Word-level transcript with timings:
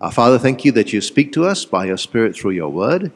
Our 0.00 0.10
Father, 0.10 0.40
thank 0.40 0.64
you 0.64 0.72
that 0.72 0.92
you 0.92 1.00
speak 1.00 1.32
to 1.34 1.44
us 1.46 1.64
by 1.64 1.84
your 1.84 1.96
Spirit 1.96 2.34
through 2.34 2.50
your 2.50 2.68
word. 2.68 3.12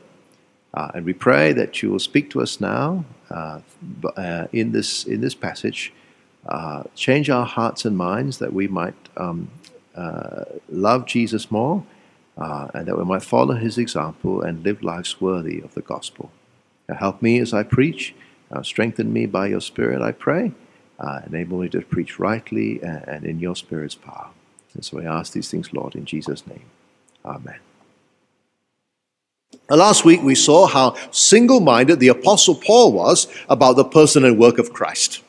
Uh, 0.72 0.92
and 0.94 1.04
we 1.04 1.12
pray 1.12 1.52
that 1.52 1.82
you 1.82 1.90
will 1.90 1.98
speak 1.98 2.30
to 2.30 2.40
us 2.40 2.60
now 2.60 3.04
uh, 3.30 3.60
uh, 4.16 4.46
in, 4.52 4.70
this, 4.70 5.04
in 5.04 5.20
this 5.20 5.34
passage. 5.34 5.92
Uh, 6.46 6.84
change 6.94 7.28
our 7.30 7.44
hearts 7.44 7.84
and 7.84 7.96
minds 7.96 8.38
that 8.38 8.52
we 8.52 8.68
might 8.68 8.94
um, 9.16 9.50
uh, 9.96 10.44
love 10.68 11.04
Jesus 11.04 11.50
more 11.50 11.84
uh, 12.36 12.68
and 12.72 12.86
that 12.86 12.96
we 12.96 13.04
might 13.04 13.24
follow 13.24 13.56
his 13.56 13.76
example 13.76 14.40
and 14.40 14.62
live 14.62 14.80
lives 14.80 15.20
worthy 15.20 15.60
of 15.60 15.74
the 15.74 15.82
gospel. 15.82 16.30
Now 16.88 16.94
help 16.94 17.20
me 17.20 17.40
as 17.40 17.52
I 17.52 17.64
preach. 17.64 18.14
strengthen 18.62 19.12
me 19.12 19.26
by 19.26 19.48
your 19.48 19.60
Spirit, 19.60 20.00
I 20.00 20.12
pray. 20.12 20.52
enable 21.26 21.58
me 21.58 21.68
to 21.70 21.80
preach 21.80 22.20
rightly 22.20 22.80
and 22.82 23.24
in 23.24 23.40
your 23.40 23.56
Spirit's 23.56 23.96
power. 23.96 24.30
And 24.74 24.84
so 24.84 25.00
I 25.00 25.04
ask 25.04 25.32
these 25.32 25.50
things, 25.50 25.72
Lord, 25.72 25.94
in 25.94 26.04
Jesus' 26.04 26.46
name. 26.46 26.64
Amen. 27.24 27.58
Uh, 29.70 29.76
last 29.76 30.04
week 30.04 30.22
we 30.22 30.34
saw 30.34 30.66
how 30.66 30.94
single 31.10 31.60
minded 31.60 32.00
the 32.00 32.08
Apostle 32.08 32.54
Paul 32.54 32.92
was 32.92 33.26
about 33.48 33.76
the 33.76 33.84
person 33.84 34.24
and 34.24 34.38
work 34.38 34.58
of 34.58 34.72
Christ. 34.72 35.22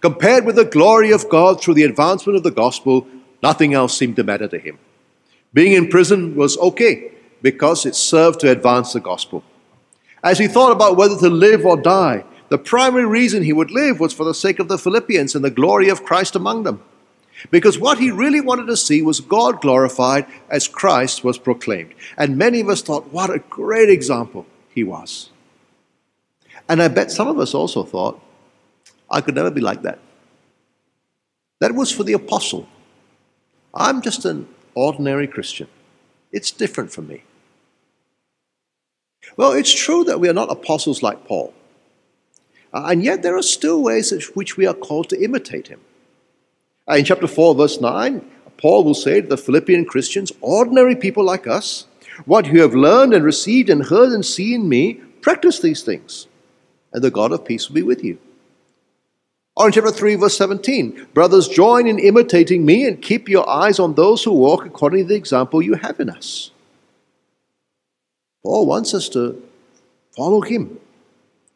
Compared 0.00 0.44
with 0.44 0.56
the 0.56 0.64
glory 0.64 1.10
of 1.10 1.28
God 1.28 1.60
through 1.60 1.74
the 1.74 1.82
advancement 1.82 2.36
of 2.36 2.44
the 2.44 2.50
gospel, 2.50 3.06
nothing 3.42 3.74
else 3.74 3.96
seemed 3.96 4.16
to 4.16 4.24
matter 4.24 4.48
to 4.48 4.58
him. 4.58 4.78
Being 5.52 5.72
in 5.72 5.88
prison 5.88 6.36
was 6.36 6.56
okay 6.58 7.10
because 7.42 7.84
it 7.84 7.94
served 7.94 8.40
to 8.40 8.50
advance 8.50 8.92
the 8.92 9.00
gospel. 9.00 9.42
As 10.22 10.38
he 10.38 10.46
thought 10.46 10.72
about 10.72 10.96
whether 10.96 11.16
to 11.16 11.30
live 11.30 11.64
or 11.64 11.76
die, 11.76 12.24
the 12.48 12.58
primary 12.58 13.06
reason 13.06 13.42
he 13.42 13.52
would 13.52 13.70
live 13.70 14.00
was 14.00 14.12
for 14.12 14.24
the 14.24 14.34
sake 14.34 14.58
of 14.58 14.68
the 14.68 14.78
Philippians 14.78 15.34
and 15.34 15.44
the 15.44 15.50
glory 15.50 15.88
of 15.88 16.04
Christ 16.04 16.34
among 16.34 16.62
them. 16.62 16.82
Because 17.50 17.78
what 17.78 17.98
he 17.98 18.10
really 18.10 18.40
wanted 18.40 18.66
to 18.66 18.76
see 18.76 19.00
was 19.00 19.20
God 19.20 19.60
glorified 19.60 20.26
as 20.50 20.68
Christ 20.68 21.22
was 21.22 21.38
proclaimed. 21.38 21.94
And 22.16 22.36
many 22.36 22.60
of 22.60 22.68
us 22.68 22.82
thought, 22.82 23.12
what 23.12 23.30
a 23.30 23.38
great 23.38 23.90
example 23.90 24.46
he 24.74 24.82
was. 24.82 25.30
And 26.68 26.82
I 26.82 26.88
bet 26.88 27.10
some 27.10 27.28
of 27.28 27.38
us 27.38 27.54
also 27.54 27.84
thought, 27.84 28.20
I 29.10 29.20
could 29.20 29.34
never 29.34 29.50
be 29.50 29.60
like 29.60 29.82
that. 29.82 29.98
That 31.60 31.74
was 31.74 31.90
for 31.90 32.04
the 32.04 32.12
apostle. 32.12 32.68
I'm 33.72 34.02
just 34.02 34.24
an 34.24 34.48
ordinary 34.74 35.26
Christian. 35.26 35.68
It's 36.32 36.50
different 36.50 36.92
from 36.92 37.08
me. 37.08 37.22
Well, 39.36 39.52
it's 39.52 39.72
true 39.72 40.04
that 40.04 40.20
we 40.20 40.28
are 40.28 40.34
not 40.34 40.50
apostles 40.50 41.02
like 41.02 41.26
Paul. 41.26 41.54
Uh, 42.72 42.88
and 42.90 43.02
yet 43.02 43.22
there 43.22 43.36
are 43.36 43.42
still 43.42 43.82
ways 43.82 44.12
in 44.12 44.20
which 44.34 44.56
we 44.56 44.66
are 44.66 44.74
called 44.74 45.08
to 45.10 45.22
imitate 45.22 45.68
him. 45.68 45.80
Uh, 46.88 46.94
in 46.94 47.04
chapter 47.04 47.26
4, 47.26 47.54
verse 47.54 47.80
9, 47.80 48.30
Paul 48.56 48.84
will 48.84 48.94
say 48.94 49.20
to 49.20 49.26
the 49.26 49.36
Philippian 49.36 49.84
Christians, 49.84 50.32
ordinary 50.40 50.96
people 50.96 51.24
like 51.24 51.46
us, 51.46 51.86
what 52.24 52.46
you 52.46 52.62
have 52.62 52.74
learned 52.74 53.14
and 53.14 53.24
received 53.24 53.68
and 53.68 53.84
heard 53.84 54.12
and 54.12 54.24
seen 54.24 54.68
me, 54.68 54.94
practice 55.20 55.60
these 55.60 55.82
things, 55.82 56.26
and 56.92 57.02
the 57.02 57.10
God 57.10 57.32
of 57.32 57.44
peace 57.44 57.68
will 57.68 57.74
be 57.74 57.82
with 57.82 58.02
you. 58.02 58.18
Or 59.54 59.66
in 59.66 59.72
chapter 59.72 59.90
3, 59.90 60.14
verse 60.14 60.36
17, 60.38 61.08
brothers, 61.12 61.48
join 61.48 61.86
in 61.86 61.98
imitating 61.98 62.64
me 62.64 62.86
and 62.86 63.02
keep 63.02 63.28
your 63.28 63.48
eyes 63.48 63.78
on 63.78 63.94
those 63.94 64.24
who 64.24 64.32
walk 64.32 64.64
according 64.64 65.04
to 65.04 65.08
the 65.08 65.16
example 65.16 65.60
you 65.60 65.74
have 65.74 66.00
in 66.00 66.08
us. 66.08 66.52
Paul 68.42 68.66
wants 68.66 68.94
us 68.94 69.08
to 69.10 69.42
follow 70.16 70.40
him 70.40 70.78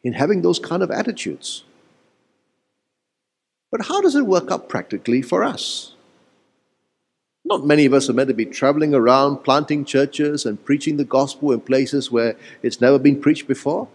in 0.03 0.13
having 0.13 0.41
those 0.41 0.59
kind 0.59 0.83
of 0.83 0.91
attitudes. 0.91 1.63
But 3.73 3.87
how 3.87 4.01
does 4.01 4.13
it 4.13 4.27
work 4.27 4.51
out 4.51 4.69
practically 4.69 5.23
for 5.23 5.43
us? 5.43 5.95
Not 7.43 7.65
many 7.65 7.87
of 7.87 7.93
us 7.93 8.07
are 8.07 8.13
meant 8.13 8.27
to 8.27 8.35
be 8.35 8.45
traveling 8.45 8.93
around 8.93 9.37
planting 9.37 9.83
churches 9.83 10.45
and 10.45 10.63
preaching 10.63 10.97
the 10.97 11.03
gospel 11.03 11.51
in 11.51 11.59
places 11.59 12.11
where 12.11 12.35
it's 12.61 12.79
never 12.79 12.99
been 12.99 13.19
preached 13.19 13.47
before. 13.47 13.87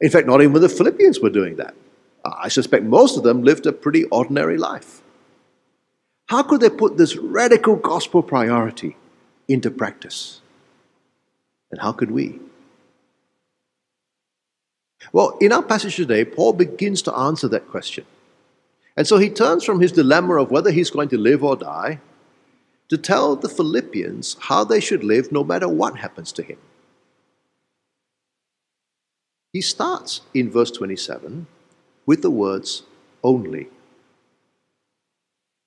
In 0.00 0.10
fact, 0.10 0.26
not 0.26 0.42
even 0.42 0.60
the 0.60 0.68
Philippians 0.68 1.20
were 1.20 1.30
doing 1.30 1.54
that. 1.56 1.76
I 2.24 2.48
suspect 2.48 2.82
most 2.82 3.16
of 3.16 3.22
them 3.22 3.44
lived 3.44 3.66
a 3.66 3.72
pretty 3.72 4.02
ordinary 4.06 4.58
life. 4.58 5.00
How 6.26 6.42
could 6.42 6.60
they 6.60 6.68
put 6.68 6.96
this 6.96 7.16
radical 7.16 7.76
gospel 7.76 8.20
priority 8.20 8.96
into 9.46 9.70
practice? 9.70 10.40
And 11.70 11.80
how 11.80 11.92
could 11.92 12.10
we? 12.10 12.40
Well, 15.12 15.38
in 15.40 15.52
our 15.52 15.62
passage 15.62 15.94
today, 15.94 16.24
Paul 16.24 16.52
begins 16.52 17.00
to 17.02 17.14
answer 17.14 17.46
that 17.46 17.68
question. 17.68 18.06
And 18.96 19.06
so 19.06 19.18
he 19.18 19.28
turns 19.28 19.64
from 19.64 19.80
his 19.80 19.92
dilemma 19.92 20.40
of 20.40 20.50
whether 20.50 20.70
he's 20.70 20.90
going 20.90 21.10
to 21.10 21.18
live 21.18 21.44
or 21.44 21.56
die 21.56 22.00
to 22.88 22.96
tell 22.96 23.36
the 23.36 23.48
Philippians 23.48 24.36
how 24.40 24.64
they 24.64 24.80
should 24.80 25.04
live 25.04 25.30
no 25.30 25.44
matter 25.44 25.68
what 25.68 25.98
happens 25.98 26.32
to 26.32 26.42
him. 26.42 26.58
He 29.52 29.60
starts 29.60 30.22
in 30.34 30.50
verse 30.50 30.70
27 30.70 31.46
with 32.06 32.22
the 32.22 32.30
words 32.30 32.84
only. 33.22 33.68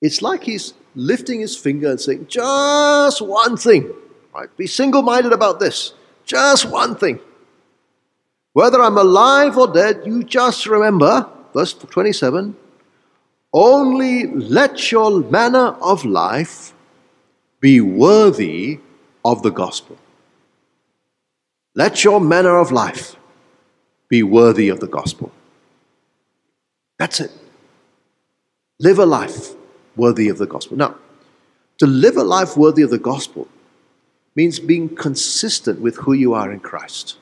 It's 0.02 0.22
like 0.22 0.44
he's 0.44 0.74
lifting 0.96 1.42
his 1.42 1.58
finger 1.58 1.92
and 1.92 2.00
saying, 2.00 2.28
just 2.28 3.22
one 3.22 3.58
thing, 3.58 3.92
right? 4.34 4.56
Be 4.58 4.68
single 4.68 5.02
minded 5.02 5.34
about 5.34 5.60
this. 5.60 5.94
Just 6.26 6.66
one 6.70 6.96
thing. 6.96 7.20
Whether 8.54 8.82
I'm 8.82 8.98
alive 8.98 9.58
or 9.58 9.68
dead, 9.68 10.04
you 10.06 10.24
just 10.24 10.66
remember, 10.66 11.28
verse 11.54 11.74
27, 11.74 12.56
only 13.54 14.28
let 14.28 14.92
your 14.92 15.22
manner 15.22 15.76
of 15.82 16.06
life 16.06 16.74
be 17.60 17.82
worthy 17.82 18.80
of 19.26 19.42
the 19.44 19.52
gospel. 19.52 19.98
Let 21.76 22.04
your 22.04 22.20
manner 22.20 22.58
of 22.58 22.72
life 22.72 23.16
be 24.08 24.24
worthy 24.24 24.70
of 24.70 24.80
the 24.80 24.88
gospel. 24.88 25.32
That's 26.98 27.20
it. 27.20 27.32
Live 28.80 29.00
a 29.00 29.06
life 29.06 29.54
worthy 29.96 30.30
of 30.30 30.38
the 30.38 30.48
gospel. 30.48 30.78
Now, 30.78 30.96
to 31.78 31.88
live 31.88 32.18
a 32.18 32.24
life 32.24 32.58
worthy 32.58 32.82
of 32.82 32.90
the 32.90 32.98
gospel 32.98 33.48
means 34.36 34.60
being 34.60 34.96
consistent 34.96 35.80
with 35.82 35.98
who 35.98 36.14
you 36.14 36.34
are 36.34 36.52
in 36.52 36.60
Christ. 36.60 37.18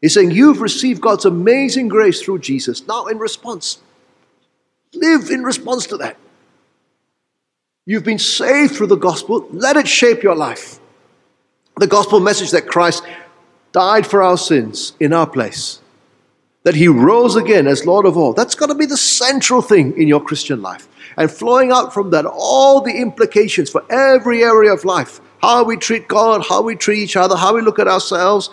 He's 0.00 0.14
saying, 0.14 0.32
You've 0.32 0.60
received 0.60 1.00
God's 1.00 1.24
amazing 1.24 1.88
grace 1.88 2.20
through 2.20 2.40
Jesus. 2.40 2.86
Now, 2.86 3.06
in 3.06 3.18
response, 3.18 3.78
Live 4.94 5.30
in 5.30 5.42
response 5.42 5.86
to 5.88 5.96
that. 5.98 6.16
You've 7.84 8.04
been 8.04 8.18
saved 8.18 8.74
through 8.74 8.88
the 8.88 8.96
gospel. 8.96 9.48
Let 9.50 9.76
it 9.76 9.88
shape 9.88 10.22
your 10.22 10.36
life. 10.36 10.78
The 11.76 11.86
gospel 11.86 12.20
message 12.20 12.50
that 12.50 12.68
Christ 12.68 13.02
died 13.72 14.06
for 14.06 14.22
our 14.22 14.36
sins 14.36 14.92
in 15.00 15.12
our 15.12 15.26
place, 15.26 15.80
that 16.62 16.74
he 16.74 16.86
rose 16.86 17.34
again 17.34 17.66
as 17.66 17.86
Lord 17.86 18.04
of 18.04 18.16
all. 18.16 18.34
That's 18.34 18.54
got 18.54 18.66
to 18.66 18.74
be 18.74 18.86
the 18.86 18.96
central 18.96 19.62
thing 19.62 19.98
in 19.98 20.06
your 20.06 20.22
Christian 20.22 20.60
life. 20.60 20.86
And 21.16 21.30
flowing 21.30 21.72
out 21.72 21.92
from 21.92 22.10
that, 22.10 22.26
all 22.26 22.80
the 22.82 22.92
implications 22.92 23.70
for 23.70 23.82
every 23.90 24.42
area 24.42 24.72
of 24.72 24.84
life 24.84 25.20
how 25.42 25.64
we 25.64 25.76
treat 25.76 26.06
God, 26.06 26.44
how 26.48 26.62
we 26.62 26.76
treat 26.76 27.00
each 27.00 27.16
other, 27.16 27.34
how 27.36 27.54
we 27.56 27.62
look 27.62 27.80
at 27.80 27.88
ourselves, 27.88 28.48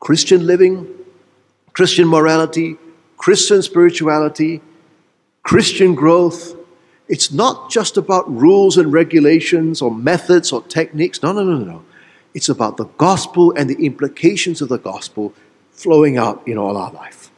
Christian 0.00 0.44
living, 0.44 0.92
Christian 1.74 2.08
morality, 2.08 2.76
Christian 3.16 3.62
spirituality, 3.62 4.60
Christian 5.42 5.94
growth, 5.94 6.54
it's 7.08 7.32
not 7.32 7.70
just 7.70 7.96
about 7.96 8.30
rules 8.30 8.76
and 8.76 8.92
regulations 8.92 9.82
or 9.82 9.90
methods 9.90 10.52
or 10.52 10.62
techniques. 10.62 11.22
No, 11.22 11.32
no, 11.32 11.42
no, 11.42 11.58
no. 11.58 11.84
It's 12.34 12.48
about 12.48 12.76
the 12.76 12.84
gospel 12.84 13.52
and 13.56 13.68
the 13.68 13.84
implications 13.84 14.62
of 14.62 14.68
the 14.68 14.78
gospel 14.78 15.34
flowing 15.72 16.18
out 16.18 16.46
in 16.46 16.56
all 16.56 16.76
our 16.76 16.92
life. 16.92 17.30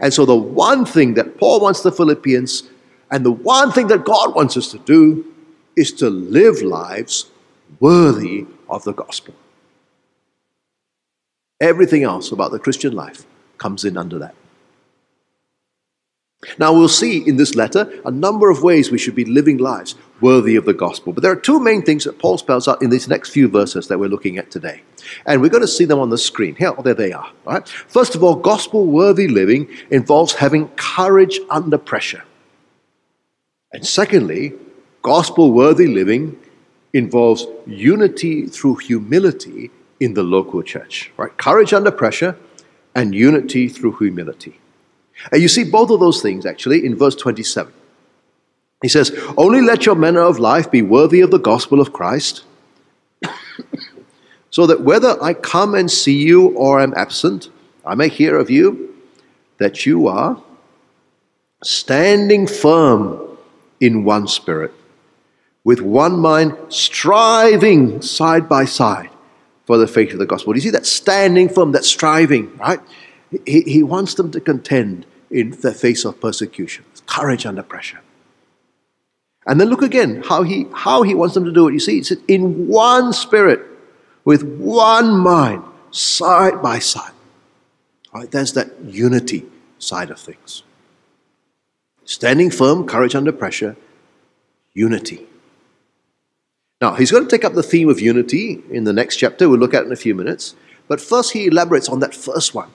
And 0.00 0.12
so, 0.12 0.26
the 0.26 0.36
one 0.36 0.84
thing 0.84 1.14
that 1.14 1.38
Paul 1.38 1.60
wants 1.60 1.82
the 1.82 1.92
Philippians 1.92 2.64
and 3.10 3.24
the 3.24 3.32
one 3.32 3.72
thing 3.72 3.88
that 3.88 4.04
God 4.04 4.34
wants 4.34 4.56
us 4.56 4.70
to 4.72 4.78
do 4.78 5.24
is 5.76 5.92
to 5.92 6.10
live 6.10 6.62
lives 6.62 7.30
worthy 7.80 8.46
of 8.68 8.84
the 8.84 8.92
gospel. 8.92 9.34
Everything 11.60 12.02
else 12.02 12.32
about 12.32 12.50
the 12.50 12.58
Christian 12.58 12.92
life 12.92 13.24
comes 13.58 13.84
in 13.84 13.96
under 13.96 14.18
that. 14.18 14.34
Now, 16.58 16.72
we'll 16.72 16.88
see 16.88 17.26
in 17.26 17.36
this 17.36 17.54
letter 17.54 17.92
a 18.04 18.10
number 18.10 18.50
of 18.50 18.62
ways 18.62 18.90
we 18.90 18.98
should 18.98 19.14
be 19.14 19.24
living 19.24 19.58
lives 19.58 19.94
worthy 20.20 20.56
of 20.56 20.64
the 20.64 20.74
gospel. 20.74 21.12
But 21.12 21.22
there 21.22 21.30
are 21.30 21.36
two 21.36 21.60
main 21.60 21.82
things 21.82 22.04
that 22.04 22.18
Paul 22.18 22.36
spells 22.36 22.66
out 22.66 22.82
in 22.82 22.90
these 22.90 23.08
next 23.08 23.30
few 23.30 23.48
verses 23.48 23.86
that 23.88 23.98
we're 23.98 24.08
looking 24.08 24.38
at 24.38 24.50
today. 24.50 24.82
And 25.24 25.40
we're 25.40 25.50
going 25.50 25.62
to 25.62 25.68
see 25.68 25.84
them 25.84 26.00
on 26.00 26.10
the 26.10 26.18
screen. 26.18 26.56
Here, 26.56 26.72
oh, 26.76 26.82
there 26.82 26.94
they 26.94 27.12
are. 27.12 27.30
All 27.46 27.54
right? 27.54 27.68
First 27.68 28.16
of 28.16 28.24
all, 28.24 28.34
gospel 28.34 28.86
worthy 28.86 29.28
living 29.28 29.68
involves 29.90 30.34
having 30.34 30.68
courage 30.70 31.38
under 31.48 31.78
pressure. 31.78 32.24
And 33.72 33.86
secondly, 33.86 34.54
gospel 35.02 35.52
worthy 35.52 35.86
living 35.86 36.38
involves 36.92 37.46
unity 37.66 38.46
through 38.46 38.76
humility 38.76 39.70
in 40.00 40.14
the 40.14 40.24
local 40.24 40.62
church. 40.62 41.12
Right? 41.16 41.36
Courage 41.36 41.72
under 41.72 41.92
pressure 41.92 42.36
and 42.96 43.14
unity 43.14 43.68
through 43.68 43.96
humility. 43.98 44.58
And 45.30 45.40
you 45.40 45.48
see 45.48 45.64
both 45.64 45.90
of 45.90 46.00
those 46.00 46.22
things 46.22 46.46
actually 46.46 46.84
in 46.84 46.96
verse 46.96 47.14
27. 47.14 47.72
He 48.82 48.88
says, 48.88 49.12
Only 49.36 49.60
let 49.60 49.86
your 49.86 49.94
manner 49.94 50.22
of 50.22 50.38
life 50.38 50.70
be 50.70 50.82
worthy 50.82 51.20
of 51.20 51.30
the 51.30 51.38
gospel 51.38 51.80
of 51.80 51.92
Christ, 51.92 52.44
so 54.50 54.66
that 54.66 54.82
whether 54.82 55.22
I 55.22 55.34
come 55.34 55.74
and 55.74 55.90
see 55.90 56.22
you 56.22 56.48
or 56.56 56.80
am 56.80 56.92
absent, 56.96 57.48
I 57.84 57.94
may 57.94 58.08
hear 58.08 58.36
of 58.36 58.50
you 58.50 58.94
that 59.58 59.86
you 59.86 60.08
are 60.08 60.42
standing 61.62 62.46
firm 62.46 63.38
in 63.80 64.04
one 64.04 64.26
spirit, 64.26 64.72
with 65.64 65.80
one 65.80 66.18
mind, 66.18 66.56
striving 66.68 68.02
side 68.02 68.48
by 68.48 68.64
side 68.64 69.10
for 69.64 69.78
the 69.78 69.86
faith 69.86 70.12
of 70.12 70.18
the 70.18 70.26
gospel. 70.26 70.52
Do 70.52 70.56
you 70.56 70.62
see 70.62 70.70
that 70.70 70.86
standing 70.86 71.48
firm, 71.48 71.72
that 71.72 71.84
striving, 71.84 72.56
right? 72.58 72.80
He, 73.46 73.62
he 73.62 73.82
wants 73.82 74.14
them 74.14 74.30
to 74.32 74.40
contend 74.40 75.06
in 75.30 75.50
the 75.62 75.72
face 75.72 76.04
of 76.04 76.20
persecution, 76.20 76.84
courage 77.06 77.46
under 77.46 77.62
pressure. 77.62 78.00
And 79.46 79.60
then 79.60 79.68
look 79.68 79.82
again 79.82 80.22
how 80.22 80.42
he, 80.42 80.66
how 80.74 81.02
he 81.02 81.14
wants 81.14 81.34
them 81.34 81.44
to 81.44 81.52
do 81.52 81.68
it. 81.68 81.72
You 81.72 81.80
see, 81.80 81.98
it's 81.98 82.12
in 82.28 82.68
one 82.68 83.12
spirit, 83.12 83.60
with 84.24 84.44
one 84.44 85.18
mind, 85.18 85.64
side 85.90 86.62
by 86.62 86.78
side. 86.78 87.12
Right, 88.14 88.30
there's 88.30 88.52
that 88.52 88.78
unity 88.84 89.46
side 89.78 90.10
of 90.10 90.20
things. 90.20 90.62
Standing 92.04 92.50
firm, 92.50 92.86
courage 92.86 93.14
under 93.14 93.32
pressure, 93.32 93.76
unity. 94.74 95.26
Now, 96.80 96.94
he's 96.94 97.10
going 97.10 97.24
to 97.24 97.30
take 97.30 97.44
up 97.44 97.54
the 97.54 97.62
theme 97.62 97.88
of 97.88 98.00
unity 98.00 98.62
in 98.70 98.84
the 98.84 98.92
next 98.92 99.16
chapter. 99.16 99.48
We'll 99.48 99.58
look 99.58 99.72
at 99.72 99.82
it 99.82 99.86
in 99.86 99.92
a 99.92 99.96
few 99.96 100.14
minutes. 100.14 100.54
But 100.88 101.00
first, 101.00 101.32
he 101.32 101.46
elaborates 101.46 101.88
on 101.88 102.00
that 102.00 102.14
first 102.14 102.54
one 102.54 102.70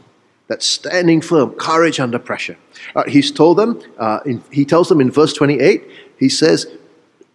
that 0.48 0.64
standing 0.64 1.22
firm, 1.22 1.52
courage 1.52 2.00
under 2.00 2.20
pressure. 2.20 2.58
Uh, 2.96 3.04
he's 3.08 3.32
told 3.32 3.58
them, 3.58 3.82
uh, 3.98 4.20
in, 4.26 4.44
he 4.52 4.66
tells 4.66 4.90
them 4.90 5.02
in 5.02 5.12
verse 5.12 5.34
28, 5.34 5.84
he 6.18 6.30
says, 6.30 6.68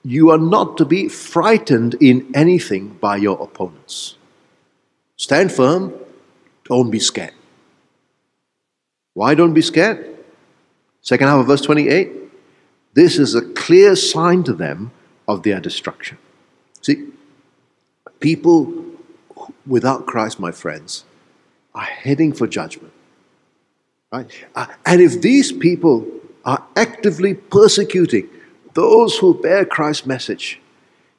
You 0.02 0.30
are 0.30 0.38
not 0.38 0.76
to 0.78 0.84
be 0.84 1.08
frightened 1.08 1.94
in 2.00 2.30
anything 2.34 2.94
by 3.00 3.16
your 3.16 3.42
opponents. 3.42 4.16
Stand 5.16 5.52
firm, 5.52 5.92
don't 6.64 6.90
be 6.90 6.98
scared. 6.98 7.34
Why 9.14 9.34
don't 9.34 9.52
be 9.52 9.62
scared? 9.62 10.08
Second 11.02 11.28
half 11.28 11.40
of 11.40 11.46
verse 11.46 11.60
28 11.60 12.22
this 12.94 13.18
is 13.18 13.34
a 13.34 13.42
clear 13.42 13.96
sign 13.96 14.42
to 14.44 14.52
them 14.52 14.92
of 15.26 15.42
their 15.42 15.60
destruction. 15.60 16.18
See, 16.82 17.08
people 18.20 18.84
without 19.66 20.06
Christ, 20.06 20.38
my 20.38 20.52
friends, 20.52 21.04
are 21.74 21.84
heading 21.84 22.32
for 22.32 22.46
judgment. 22.46 22.91
Right? 24.12 24.30
Uh, 24.54 24.66
and 24.84 25.00
if 25.00 25.22
these 25.22 25.50
people 25.50 26.06
are 26.44 26.64
actively 26.76 27.34
persecuting 27.34 28.28
those 28.74 29.16
who 29.18 29.40
bear 29.40 29.64
Christ's 29.64 30.06
message, 30.06 30.60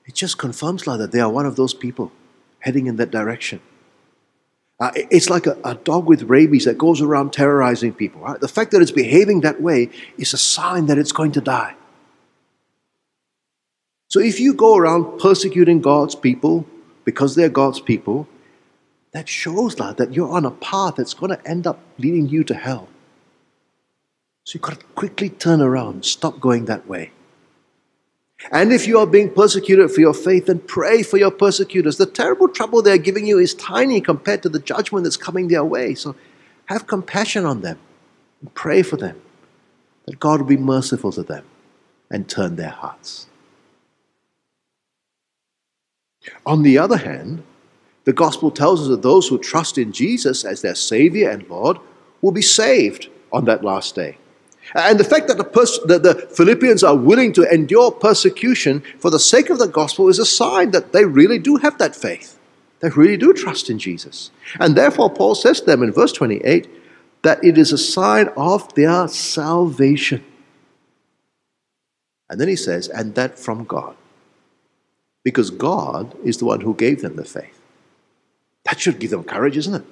it 0.05 0.13
just 0.13 0.37
confirms 0.37 0.85
like 0.85 0.99
that 0.99 1.11
they 1.11 1.19
are 1.19 1.29
one 1.29 1.45
of 1.45 1.55
those 1.55 1.73
people 1.73 2.11
heading 2.59 2.87
in 2.87 2.97
that 2.97 3.11
direction. 3.11 3.61
Uh, 4.79 4.91
it's 4.95 5.29
like 5.29 5.45
a, 5.45 5.57
a, 5.63 5.75
dog 5.75 6.07
with 6.07 6.23
rabies 6.23 6.65
that 6.65 6.77
goes 6.77 6.99
around 6.99 7.31
terrorizing 7.31 7.93
people. 7.93 8.21
Right? 8.21 8.39
The 8.39 8.47
fact 8.47 8.71
that 8.71 8.81
it's 8.81 8.91
behaving 8.91 9.41
that 9.41 9.61
way 9.61 9.89
is 10.17 10.33
a 10.33 10.37
sign 10.37 10.87
that 10.87 10.97
it's 10.97 11.11
going 11.11 11.31
to 11.33 11.41
die. 11.41 11.75
So 14.09 14.19
if 14.19 14.39
you 14.39 14.53
go 14.53 14.75
around 14.75 15.19
persecuting 15.19 15.81
God's 15.81 16.15
people 16.15 16.65
because 17.05 17.35
they're 17.35 17.49
God's 17.49 17.79
people, 17.79 18.27
that 19.13 19.29
shows 19.29 19.75
that, 19.75 19.97
that 19.97 20.13
you're 20.13 20.29
on 20.31 20.45
a 20.45 20.51
path 20.51 20.95
that's 20.95 21.13
going 21.13 21.35
to 21.35 21.47
end 21.47 21.65
up 21.65 21.79
leading 21.97 22.27
you 22.27 22.43
to 22.43 22.53
hell. 22.53 22.89
So 24.43 24.55
you've 24.55 24.63
got 24.63 24.79
to 24.79 24.85
quickly 24.87 25.29
turn 25.29 25.61
around, 25.61 26.03
stop 26.03 26.39
going 26.39 26.65
that 26.65 26.87
way. 26.87 27.11
And 28.51 28.73
if 28.73 28.87
you 28.87 28.99
are 28.99 29.07
being 29.07 29.31
persecuted 29.31 29.89
for 29.91 30.01
your 30.01 30.13
faith, 30.13 30.47
then 30.47 30.59
pray 30.59 31.01
for 31.01 31.17
your 31.17 31.31
persecutors. 31.31 31.97
The 31.97 32.05
terrible 32.05 32.49
trouble 32.49 32.81
they're 32.81 32.97
giving 32.97 33.25
you 33.25 33.39
is 33.39 33.53
tiny 33.53 34.01
compared 34.01 34.43
to 34.43 34.49
the 34.49 34.59
judgment 34.59 35.05
that's 35.05 35.15
coming 35.15 35.47
their 35.47 35.63
way. 35.63 35.95
So 35.95 36.15
have 36.65 36.87
compassion 36.87 37.45
on 37.45 37.61
them 37.61 37.79
and 38.41 38.53
pray 38.53 38.81
for 38.81 38.97
them 38.97 39.21
that 40.05 40.19
God 40.19 40.41
will 40.41 40.47
be 40.47 40.57
merciful 40.57 41.11
to 41.13 41.23
them 41.23 41.45
and 42.11 42.27
turn 42.27 42.57
their 42.57 42.69
hearts. 42.69 43.27
On 46.45 46.63
the 46.63 46.77
other 46.77 46.97
hand, 46.97 47.43
the 48.05 48.13
gospel 48.13 48.51
tells 48.51 48.81
us 48.81 48.87
that 48.89 49.01
those 49.01 49.27
who 49.27 49.37
trust 49.37 49.77
in 49.77 49.91
Jesus 49.91 50.43
as 50.43 50.61
their 50.61 50.75
Savior 50.75 51.29
and 51.29 51.47
Lord 51.49 51.77
will 52.21 52.31
be 52.31 52.41
saved 52.41 53.09
on 53.31 53.45
that 53.45 53.63
last 53.63 53.95
day. 53.95 54.17
And 54.75 54.99
the 54.99 55.03
fact 55.03 55.27
that 55.27 55.37
the, 55.37 55.43
pers- 55.43 55.79
that 55.85 56.03
the 56.03 56.15
Philippians 56.15 56.83
are 56.83 56.95
willing 56.95 57.33
to 57.33 57.43
endure 57.53 57.91
persecution 57.91 58.81
for 58.97 59.09
the 59.09 59.19
sake 59.19 59.49
of 59.49 59.59
the 59.59 59.67
gospel 59.67 60.09
is 60.09 60.19
a 60.19 60.25
sign 60.25 60.71
that 60.71 60.93
they 60.93 61.05
really 61.05 61.39
do 61.39 61.57
have 61.57 61.77
that 61.77 61.95
faith. 61.95 62.39
They 62.79 62.89
really 62.89 63.17
do 63.17 63.33
trust 63.33 63.69
in 63.69 63.79
Jesus. 63.79 64.31
And 64.59 64.75
therefore, 64.75 65.09
Paul 65.09 65.35
says 65.35 65.61
to 65.61 65.65
them 65.65 65.83
in 65.83 65.91
verse 65.91 66.11
28 66.11 66.67
that 67.23 67.43
it 67.43 67.57
is 67.57 67.71
a 67.71 67.77
sign 67.77 68.29
of 68.35 68.73
their 68.73 69.07
salvation. 69.07 70.23
And 72.29 72.39
then 72.39 72.47
he 72.47 72.55
says, 72.55 72.87
and 72.87 73.15
that 73.15 73.37
from 73.37 73.63
God. 73.63 73.95
Because 75.23 75.49
God 75.49 76.17
is 76.23 76.37
the 76.37 76.45
one 76.45 76.61
who 76.61 76.73
gave 76.73 77.01
them 77.01 77.15
the 77.15 77.23
faith. 77.23 77.52
That 78.65 78.79
should 78.79 78.99
give 78.99 79.11
them 79.11 79.23
courage, 79.23 79.57
isn't 79.57 79.75
it? 79.75 79.83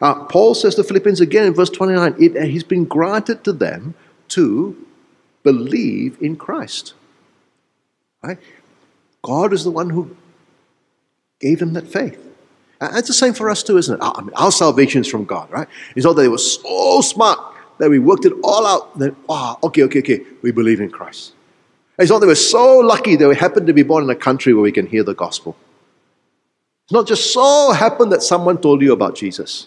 Uh, 0.00 0.24
Paul 0.24 0.54
says 0.54 0.74
to 0.76 0.84
Philippians 0.84 1.20
again 1.20 1.46
in 1.46 1.54
verse 1.54 1.70
29 1.70 2.16
it 2.18 2.34
has 2.34 2.64
been 2.64 2.84
granted 2.84 3.44
to 3.44 3.52
them 3.52 3.94
to 4.28 4.86
believe 5.42 6.16
in 6.20 6.36
Christ. 6.36 6.94
Right? 8.22 8.38
God 9.22 9.52
is 9.52 9.64
the 9.64 9.70
one 9.70 9.90
who 9.90 10.16
gave 11.40 11.58
them 11.58 11.72
that 11.74 11.88
faith. 11.88 12.18
And 12.80 12.96
it's 12.96 13.08
the 13.08 13.14
same 13.14 13.34
for 13.34 13.50
us 13.50 13.62
too, 13.62 13.76
isn't 13.76 13.94
it? 13.94 14.00
I 14.02 14.20
mean, 14.20 14.34
our 14.34 14.50
salvation 14.50 15.02
is 15.02 15.08
from 15.08 15.24
God, 15.24 15.50
right? 15.50 15.68
It's 15.94 16.04
not 16.04 16.14
that 16.16 16.22
they 16.22 16.28
were 16.28 16.38
so 16.38 17.00
smart 17.00 17.38
that 17.78 17.90
we 17.90 17.98
worked 17.98 18.24
it 18.24 18.32
all 18.42 18.66
out. 18.66 18.98
That, 18.98 19.14
ah, 19.28 19.58
okay, 19.62 19.82
okay, 19.84 20.00
okay, 20.00 20.20
we 20.42 20.50
believe 20.50 20.80
in 20.80 20.90
Christ. 20.90 21.34
It's 21.98 22.10
not 22.10 22.20
that 22.20 22.26
we're 22.26 22.34
so 22.34 22.78
lucky 22.78 23.16
that 23.16 23.28
we 23.28 23.36
happened 23.36 23.66
to 23.66 23.72
be 23.72 23.82
born 23.82 24.02
in 24.02 24.10
a 24.10 24.16
country 24.16 24.54
where 24.54 24.62
we 24.62 24.72
can 24.72 24.86
hear 24.86 25.04
the 25.04 25.14
gospel. 25.14 25.56
Not 26.92 27.06
just 27.06 27.32
so 27.32 27.72
happened 27.72 28.12
that 28.12 28.22
someone 28.22 28.60
told 28.60 28.82
you 28.82 28.92
about 28.92 29.16
Jesus. 29.16 29.66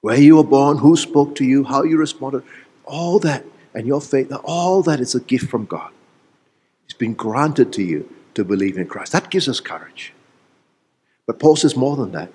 Where 0.00 0.18
you 0.18 0.36
were 0.36 0.44
born, 0.44 0.78
who 0.78 0.96
spoke 0.96 1.36
to 1.36 1.44
you, 1.44 1.62
how 1.62 1.84
you 1.84 1.96
responded, 1.96 2.42
all 2.84 3.20
that, 3.20 3.44
and 3.74 3.86
your 3.86 4.00
faith, 4.00 4.32
all 4.42 4.82
that 4.82 4.98
is 4.98 5.14
a 5.14 5.20
gift 5.20 5.48
from 5.48 5.66
God. 5.66 5.92
It's 6.84 6.94
been 6.94 7.14
granted 7.14 7.72
to 7.74 7.82
you 7.84 8.12
to 8.34 8.44
believe 8.44 8.76
in 8.76 8.88
Christ. 8.88 9.12
That 9.12 9.30
gives 9.30 9.48
us 9.48 9.60
courage. 9.60 10.12
But 11.28 11.38
Paul 11.38 11.54
says 11.54 11.76
more 11.76 11.94
than 11.94 12.10
that. 12.10 12.32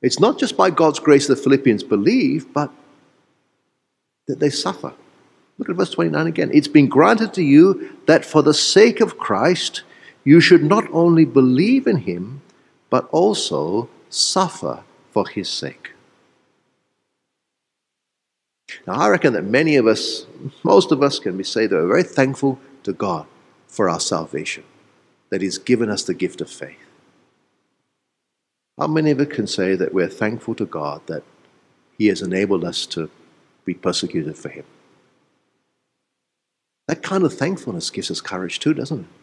It's 0.00 0.20
not 0.20 0.38
just 0.38 0.56
by 0.56 0.70
God's 0.70 1.00
grace 1.00 1.26
that 1.26 1.40
Philippians 1.40 1.82
believe, 1.82 2.52
but 2.52 2.70
that 4.28 4.38
they 4.38 4.50
suffer. 4.50 4.94
Look 5.58 5.68
at 5.68 5.74
verse 5.74 5.90
29 5.90 6.28
again. 6.28 6.50
It's 6.54 6.68
been 6.68 6.88
granted 6.88 7.34
to 7.34 7.42
you 7.42 7.96
that 8.06 8.24
for 8.24 8.40
the 8.40 8.54
sake 8.54 9.00
of 9.00 9.18
Christ, 9.18 9.82
you 10.22 10.40
should 10.40 10.62
not 10.62 10.84
only 10.92 11.24
believe 11.24 11.88
in 11.88 11.96
him, 11.96 12.41
but 12.92 13.08
also 13.10 13.88
suffer 14.10 14.84
for 15.12 15.26
his 15.26 15.48
sake. 15.48 15.92
Now, 18.86 18.92
I 19.00 19.08
reckon 19.08 19.32
that 19.32 19.44
many 19.44 19.76
of 19.76 19.86
us, 19.86 20.26
most 20.62 20.92
of 20.92 21.02
us, 21.02 21.18
can 21.18 21.38
be 21.38 21.42
say 21.42 21.66
that 21.66 21.74
we're 21.74 21.88
very 21.88 22.02
thankful 22.02 22.60
to 22.82 22.92
God 22.92 23.26
for 23.66 23.88
our 23.88 23.98
salvation, 23.98 24.64
that 25.30 25.40
He's 25.40 25.56
given 25.56 25.88
us 25.88 26.02
the 26.02 26.12
gift 26.12 26.42
of 26.42 26.50
faith. 26.50 26.84
How 28.78 28.88
many 28.88 29.10
of 29.10 29.20
us 29.20 29.28
can 29.28 29.46
say 29.46 29.74
that 29.74 29.94
we're 29.94 30.08
thankful 30.08 30.54
to 30.56 30.66
God 30.66 31.00
that 31.06 31.22
He 31.96 32.08
has 32.08 32.20
enabled 32.20 32.62
us 32.62 32.84
to 32.86 33.10
be 33.64 33.72
persecuted 33.72 34.36
for 34.36 34.50
Him? 34.50 34.64
That 36.88 37.02
kind 37.02 37.24
of 37.24 37.32
thankfulness 37.32 37.88
gives 37.88 38.10
us 38.10 38.20
courage 38.20 38.58
too, 38.58 38.74
doesn't 38.74 39.00
it? 39.00 39.21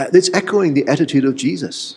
Uh, 0.00 0.08
it's 0.14 0.32
echoing 0.32 0.72
the 0.72 0.88
attitude 0.88 1.26
of 1.26 1.36
Jesus. 1.36 1.96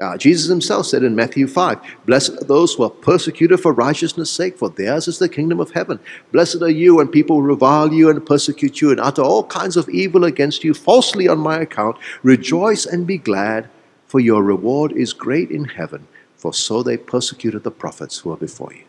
Uh, 0.00 0.16
Jesus 0.16 0.48
himself 0.48 0.84
said 0.86 1.04
in 1.04 1.14
Matthew 1.14 1.46
5 1.46 1.78
Blessed 2.06 2.32
are 2.42 2.44
those 2.44 2.74
who 2.74 2.82
are 2.82 2.90
persecuted 2.90 3.60
for 3.60 3.72
righteousness' 3.72 4.32
sake, 4.32 4.58
for 4.58 4.68
theirs 4.68 5.06
is 5.06 5.20
the 5.20 5.28
kingdom 5.28 5.60
of 5.60 5.70
heaven. 5.70 6.00
Blessed 6.32 6.60
are 6.60 6.68
you 6.68 6.96
when 6.96 7.06
people 7.06 7.40
revile 7.40 7.92
you 7.92 8.10
and 8.10 8.26
persecute 8.26 8.80
you 8.80 8.90
and 8.90 8.98
utter 8.98 9.22
all 9.22 9.44
kinds 9.44 9.76
of 9.76 9.88
evil 9.88 10.24
against 10.24 10.64
you 10.64 10.74
falsely 10.74 11.28
on 11.28 11.38
my 11.38 11.60
account. 11.60 11.98
Rejoice 12.24 12.84
and 12.84 13.06
be 13.06 13.16
glad, 13.16 13.70
for 14.08 14.18
your 14.18 14.42
reward 14.42 14.90
is 14.90 15.12
great 15.12 15.52
in 15.52 15.66
heaven, 15.66 16.08
for 16.34 16.52
so 16.52 16.82
they 16.82 16.96
persecuted 16.96 17.62
the 17.62 17.70
prophets 17.70 18.18
who 18.18 18.32
are 18.32 18.36
before 18.36 18.72
you. 18.72 18.82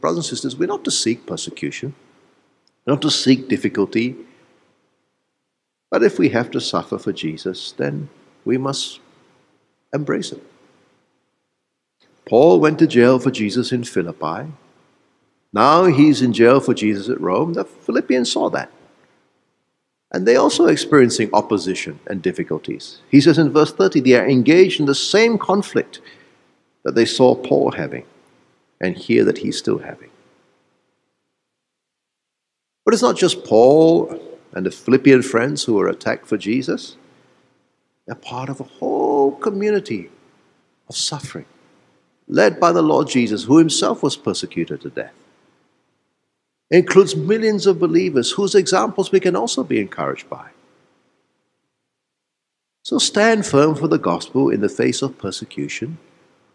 Brothers 0.00 0.18
and 0.18 0.26
sisters, 0.26 0.56
we're 0.56 0.66
not 0.66 0.82
to 0.86 0.90
seek 0.90 1.24
persecution, 1.24 1.94
we're 2.84 2.94
not 2.94 3.02
to 3.02 3.12
seek 3.12 3.46
difficulty. 3.46 4.16
But 5.90 6.02
if 6.04 6.18
we 6.18 6.28
have 6.28 6.50
to 6.52 6.60
suffer 6.60 6.98
for 6.98 7.12
Jesus, 7.12 7.72
then 7.72 8.08
we 8.44 8.56
must 8.56 9.00
embrace 9.92 10.32
it. 10.32 10.42
Paul 12.28 12.60
went 12.60 12.78
to 12.78 12.86
jail 12.86 13.18
for 13.18 13.32
Jesus 13.32 13.72
in 13.72 13.82
Philippi. 13.82 14.52
Now 15.52 15.86
he's 15.86 16.22
in 16.22 16.32
jail 16.32 16.60
for 16.60 16.74
Jesus 16.74 17.08
at 17.08 17.20
Rome. 17.20 17.54
The 17.54 17.64
Philippians 17.64 18.30
saw 18.30 18.50
that. 18.50 18.70
And 20.12 20.26
they're 20.26 20.38
also 20.38 20.66
experiencing 20.66 21.30
opposition 21.32 21.98
and 22.06 22.22
difficulties. 22.22 23.00
He 23.10 23.20
says 23.20 23.38
in 23.38 23.52
verse 23.52 23.72
30, 23.72 24.00
they 24.00 24.14
are 24.14 24.28
engaged 24.28 24.78
in 24.78 24.86
the 24.86 24.94
same 24.94 25.38
conflict 25.38 26.00
that 26.84 26.94
they 26.94 27.04
saw 27.04 27.34
Paul 27.34 27.72
having 27.72 28.04
and 28.80 28.96
hear 28.96 29.24
that 29.24 29.38
he's 29.38 29.58
still 29.58 29.78
having. 29.78 30.10
But 32.84 32.94
it's 32.94 33.02
not 33.02 33.16
just 33.16 33.44
Paul 33.44 34.20
and 34.52 34.66
the 34.66 34.70
Philippian 34.70 35.22
friends 35.22 35.64
who 35.64 35.74
were 35.74 35.88
attacked 35.88 36.26
for 36.26 36.36
Jesus. 36.36 36.96
They're 38.06 38.16
part 38.16 38.48
of 38.48 38.60
a 38.60 38.64
whole 38.64 39.32
community 39.32 40.10
of 40.88 40.96
suffering, 40.96 41.46
led 42.26 42.58
by 42.58 42.72
the 42.72 42.82
Lord 42.82 43.08
Jesus, 43.08 43.44
who 43.44 43.58
himself 43.58 44.02
was 44.02 44.16
persecuted 44.16 44.80
to 44.80 44.90
death. 44.90 45.14
It 46.70 46.78
includes 46.78 47.16
millions 47.16 47.66
of 47.66 47.78
believers 47.78 48.32
whose 48.32 48.54
examples 48.54 49.12
we 49.12 49.20
can 49.20 49.36
also 49.36 49.64
be 49.64 49.80
encouraged 49.80 50.28
by. 50.28 50.50
So 52.82 52.98
stand 52.98 53.46
firm 53.46 53.74
for 53.74 53.88
the 53.88 53.98
gospel 53.98 54.50
in 54.50 54.60
the 54.60 54.68
face 54.68 55.02
of 55.02 55.18
persecution, 55.18 55.98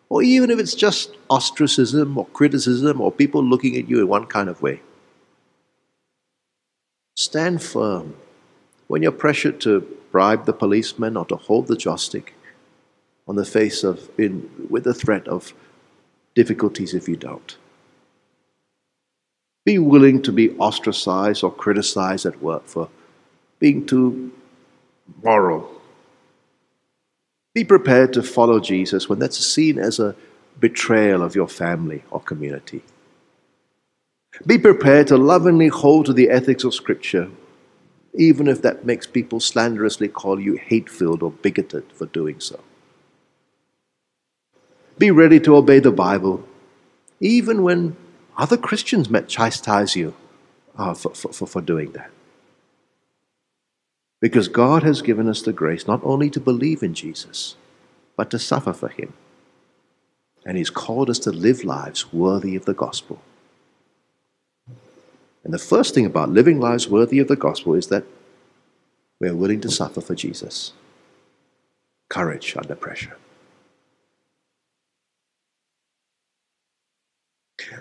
or 0.10 0.24
even 0.24 0.50
if 0.50 0.60
it's 0.60 0.76
just 0.76 1.12
ostracism 1.30 2.18
or 2.18 2.26
criticism 2.28 3.00
or 3.00 3.12
people 3.12 3.44
looking 3.44 3.76
at 3.78 3.90
you 3.90 4.00
in 4.00 4.08
one 4.08 4.26
kind 4.26 4.50
of 4.50 4.62
way. 4.62 4.82
Stand 7.16 7.64
firm 7.64 8.16
when 8.88 9.02
you're 9.02 9.12
pressured 9.12 9.62
to 9.62 9.82
bribe 10.12 10.46
the 10.46 10.54
policeman 10.54 11.16
or 11.16 11.26
to 11.26 11.36
hold 11.36 11.68
the 11.68 11.78
joystick 11.78 12.34
on 13.28 13.36
the 13.36 13.46
face 13.46 13.84
of 13.84 14.10
with 14.70 14.84
the 14.84 14.94
threat 14.94 15.28
of 15.28 15.54
difficulties 16.36 16.94
if 16.94 17.08
you 17.08 17.16
don't. 17.16 17.58
Be 19.66 19.80
willing 19.80 20.22
to 20.24 20.32
be 20.32 20.52
ostracized 20.58 21.44
or 21.44 21.52
criticized 21.52 22.26
at 22.26 22.42
work 22.42 22.68
for 22.68 22.90
being 23.60 23.86
too 23.86 24.32
moral. 25.24 25.72
Be 27.54 27.64
prepared 27.64 28.14
to 28.14 28.22
follow 28.22 28.60
Jesus 28.60 29.08
when 29.10 29.20
that's 29.20 29.44
seen 29.44 29.80
as 29.80 30.00
a 30.00 30.16
betrayal 30.60 31.24
of 31.24 31.36
your 31.36 31.48
family 31.48 32.04
or 32.12 32.20
community. 32.20 32.84
Be 34.46 34.58
prepared 34.58 35.08
to 35.08 35.18
lovingly 35.18 35.68
hold 35.68 36.08
to 36.08 36.14
the 36.14 36.30
ethics 36.30 36.64
of 36.64 36.74
Scripture, 36.74 37.30
even 38.14 38.48
if 38.48 38.62
that 38.62 38.86
makes 38.86 39.08
people 39.08 39.40
slanderously 39.40 40.08
call 40.08 40.40
you 40.40 40.56
hate 40.56 40.90
filled 40.90 41.24
or 41.24 41.32
bigoted 41.32 41.92
for 41.92 42.06
doing 42.08 42.40
so. 42.40 42.60
Be 44.98 45.12
ready 45.12 45.40
to 45.42 45.56
obey 45.56 45.80
the 45.80 45.92
Bible, 45.92 46.44
even 47.20 47.64
when 47.64 47.96
other 48.38 48.58
Christians 48.58 49.10
might 49.10 49.28
chastise 49.28 49.96
you 49.96 50.14
uh, 50.78 50.94
for, 50.94 51.14
for, 51.14 51.48
for 51.48 51.62
doing 51.62 51.92
that. 51.92 52.12
Because 54.22 54.48
God 54.48 54.84
has 54.84 55.02
given 55.02 55.28
us 55.28 55.42
the 55.42 55.54
grace 55.54 55.88
not 55.88 56.02
only 56.04 56.30
to 56.30 56.40
believe 56.40 56.82
in 56.82 56.94
Jesus, 56.94 57.56
but 58.16 58.30
to 58.32 58.40
suffer 58.40 58.74
for 58.74 58.90
Him. 58.90 59.14
And 60.46 60.58
He's 60.58 60.70
called 60.70 61.10
us 61.10 61.20
to 61.20 61.32
live 61.32 61.64
lives 61.64 62.14
worthy 62.14 62.56
of 62.56 62.66
the 62.66 62.74
gospel. 62.74 63.22
And 65.46 65.54
the 65.54 65.60
first 65.60 65.94
thing 65.94 66.08
about 66.08 66.32
living 66.32 66.60
lives 66.60 66.90
worthy 66.90 67.20
of 67.20 67.28
the 67.28 67.36
gospel 67.36 67.76
is 67.76 67.88
that 67.88 68.04
we 69.20 69.30
are 69.30 69.36
willing 69.36 69.62
to 69.62 69.70
suffer 69.70 70.02
for 70.02 70.16
Jesus. 70.16 70.74
Courage 72.10 72.58
under 72.58 72.76
pressure. 72.76 73.16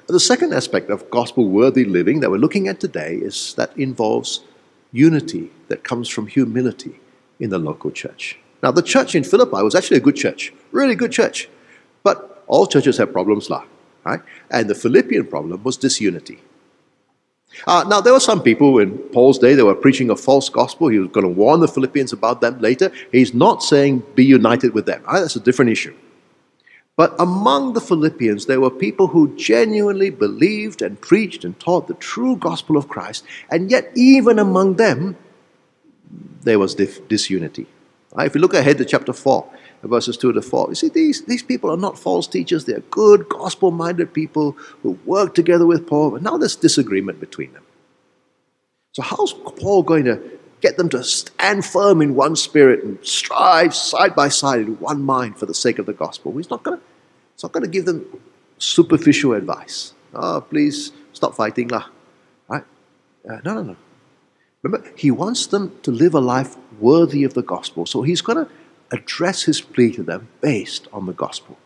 The 0.07 0.21
second 0.21 0.53
aspect 0.53 0.91
of 0.91 1.11
gospel 1.11 1.49
worthy 1.49 1.85
living 1.85 2.21
that 2.21 2.31
we're 2.31 2.37
looking 2.37 2.69
at 2.69 2.81
today 2.81 3.17
is 3.17 3.55
that 3.55 3.77
involves 3.77 4.41
unity 4.93 5.51
that 5.69 5.85
comes 5.85 6.09
from 6.09 6.27
humility 6.27 7.01
in 7.41 7.51
the 7.51 7.59
local 7.59 7.91
church. 7.91 8.39
Now, 8.63 8.71
the 8.71 8.83
church 8.83 9.15
in 9.15 9.25
Philippi 9.25 9.63
was 9.63 9.75
actually 9.75 9.97
a 9.97 10.01
good 10.01 10.17
church, 10.17 10.53
really 10.71 10.95
good 10.95 11.13
church. 11.13 11.49
But 12.03 12.45
all 12.47 12.67
churches 12.67 12.99
have 12.99 13.13
problems, 13.13 13.49
lah, 13.49 13.65
right? 14.05 14.21
And 14.51 14.69
the 14.69 14.75
Philippian 14.75 15.27
problem 15.27 15.63
was 15.65 15.77
disunity. 15.77 16.41
Uh, 17.67 17.85
now, 17.89 18.01
there 18.01 18.13
were 18.13 18.21
some 18.21 18.43
people 18.43 18.79
in 18.79 18.99
Paul's 19.13 19.39
day 19.39 19.55
that 19.55 19.65
were 19.65 19.75
preaching 19.75 20.11
a 20.11 20.17
false 20.17 20.49
gospel. 20.49 20.89
He 20.89 20.99
was 20.99 21.11
going 21.11 21.25
to 21.27 21.33
warn 21.33 21.61
the 21.61 21.69
Philippians 21.69 22.13
about 22.13 22.41
them 22.41 22.59
later. 22.61 22.91
He's 23.13 23.35
not 23.35 23.63
saying 23.63 24.03
be 24.15 24.25
united 24.25 24.75
with 24.75 24.87
them. 24.87 25.03
Right? 25.05 25.21
That's 25.21 25.37
a 25.37 25.41
different 25.41 25.71
issue. 25.71 25.95
But 26.97 27.15
among 27.19 27.73
the 27.73 27.81
Philippians, 27.81 28.47
there 28.47 28.61
were 28.61 28.71
people 28.71 29.09
who 29.09 29.35
genuinely 29.37 30.11
believed 30.11 30.81
and 30.81 31.01
preached 31.01 31.45
and 31.45 31.59
taught 31.59 31.89
the 31.89 31.95
true 31.95 32.37
gospel 32.37 32.77
of 32.77 32.89
Christ, 32.89 33.25
and 33.51 33.71
yet, 33.71 33.91
even 33.97 34.39
among 34.39 34.77
them, 34.77 35.17
there 36.43 36.59
was 36.59 36.75
disunity. 36.75 37.67
Right? 38.15 38.27
If 38.27 38.35
you 38.37 38.41
look 38.41 38.55
ahead 38.55 38.79
to 38.79 38.85
chapter 38.85 39.13
4, 39.13 39.45
verses 39.89 40.17
2 40.17 40.33
to 40.33 40.43
4, 40.43 40.69
you 40.71 40.75
see, 40.75 40.89
these, 40.89 41.25
these 41.25 41.43
people 41.43 41.71
are 41.71 41.77
not 41.77 41.99
false 41.99 42.27
teachers. 42.27 42.65
They're 42.65 42.81
good, 42.91 43.29
gospel 43.29 43.71
minded 43.71 44.13
people 44.13 44.53
who 44.83 44.99
work 45.05 45.35
together 45.35 45.67
with 45.67 45.87
Paul, 45.87 46.13
but 46.13 46.23
now 46.23 46.37
there's 46.37 46.57
disagreement 46.57 47.21
between 47.21 47.53
them. 47.53 47.63
So, 48.93 49.03
how's 49.03 49.33
Paul 49.33 49.83
going 49.83 50.05
to 50.05 50.23
get 50.61 50.77
them 50.77 50.89
to 50.91 51.03
stand 51.03 51.65
firm 51.65 52.01
in 52.01 52.15
one 52.15 52.37
spirit 52.37 52.85
and 52.85 53.05
strive 53.05 53.75
side 53.75 54.15
by 54.15 54.29
side 54.29 54.61
in 54.61 54.79
one 54.79 55.03
mind 55.03 55.39
for 55.39 55.47
the 55.47 55.55
sake 55.55 55.79
of 55.79 55.87
the 55.87 55.93
gospel? 55.93 56.37
He's 56.37 56.51
not 56.51 56.63
going 56.63 56.79
to, 56.79 56.85
not 57.43 57.53
going 57.53 57.65
to 57.65 57.71
give 57.71 57.85
them 57.85 58.07
superficial 58.59 59.35
advice. 59.35 59.93
Oh, 60.15 60.41
please 60.41 60.93
stop 61.13 61.35
fighting, 61.35 61.69
lah. 61.69 61.87
Right? 62.49 62.65
Uh, 63.29 63.41
no, 63.45 63.55
no, 63.55 63.63
no. 63.63 63.77
Remember, 64.63 64.89
he 64.97 65.11
wants 65.11 65.47
them 65.49 65.79
to 65.83 65.91
live 65.91 66.15
a 66.15 66.21
life 66.21 66.57
worthy 66.81 67.25
of 67.25 67.35
the 67.35 67.43
gospel. 67.43 67.85
So 67.85 68.03
he's 68.03 68.23
going 68.23 68.47
to 68.47 68.51
address 68.95 69.43
his 69.43 69.61
plea 69.61 69.91
to 69.93 70.03
them 70.03 70.29
based 70.41 70.87
on 70.93 71.07
the 71.07 71.13
gospel. 71.13 71.59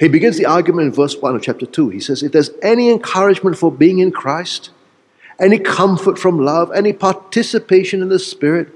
He 0.00 0.08
begins 0.08 0.36
the 0.36 0.46
argument 0.46 0.88
in 0.88 0.92
verse 0.92 1.16
1 1.16 1.36
of 1.36 1.42
chapter 1.42 1.66
2. 1.66 1.90
He 1.90 2.00
says, 2.00 2.22
If 2.22 2.32
there's 2.32 2.50
any 2.62 2.90
encouragement 2.90 3.56
for 3.56 3.70
being 3.70 3.98
in 3.98 4.10
Christ, 4.10 4.70
any 5.38 5.58
comfort 5.58 6.18
from 6.18 6.38
love, 6.38 6.72
any 6.72 6.92
participation 6.92 8.02
in 8.02 8.08
the 8.08 8.18
Spirit, 8.18 8.68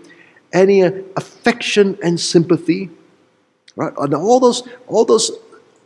any 0.52 0.82
affection 0.82 1.98
and 2.02 2.20
sympathy, 2.20 2.90
right? 3.74 3.92
And 3.98 4.14
all 4.14 4.40
those, 4.40 4.68
all 4.86 5.04
those, 5.04 5.30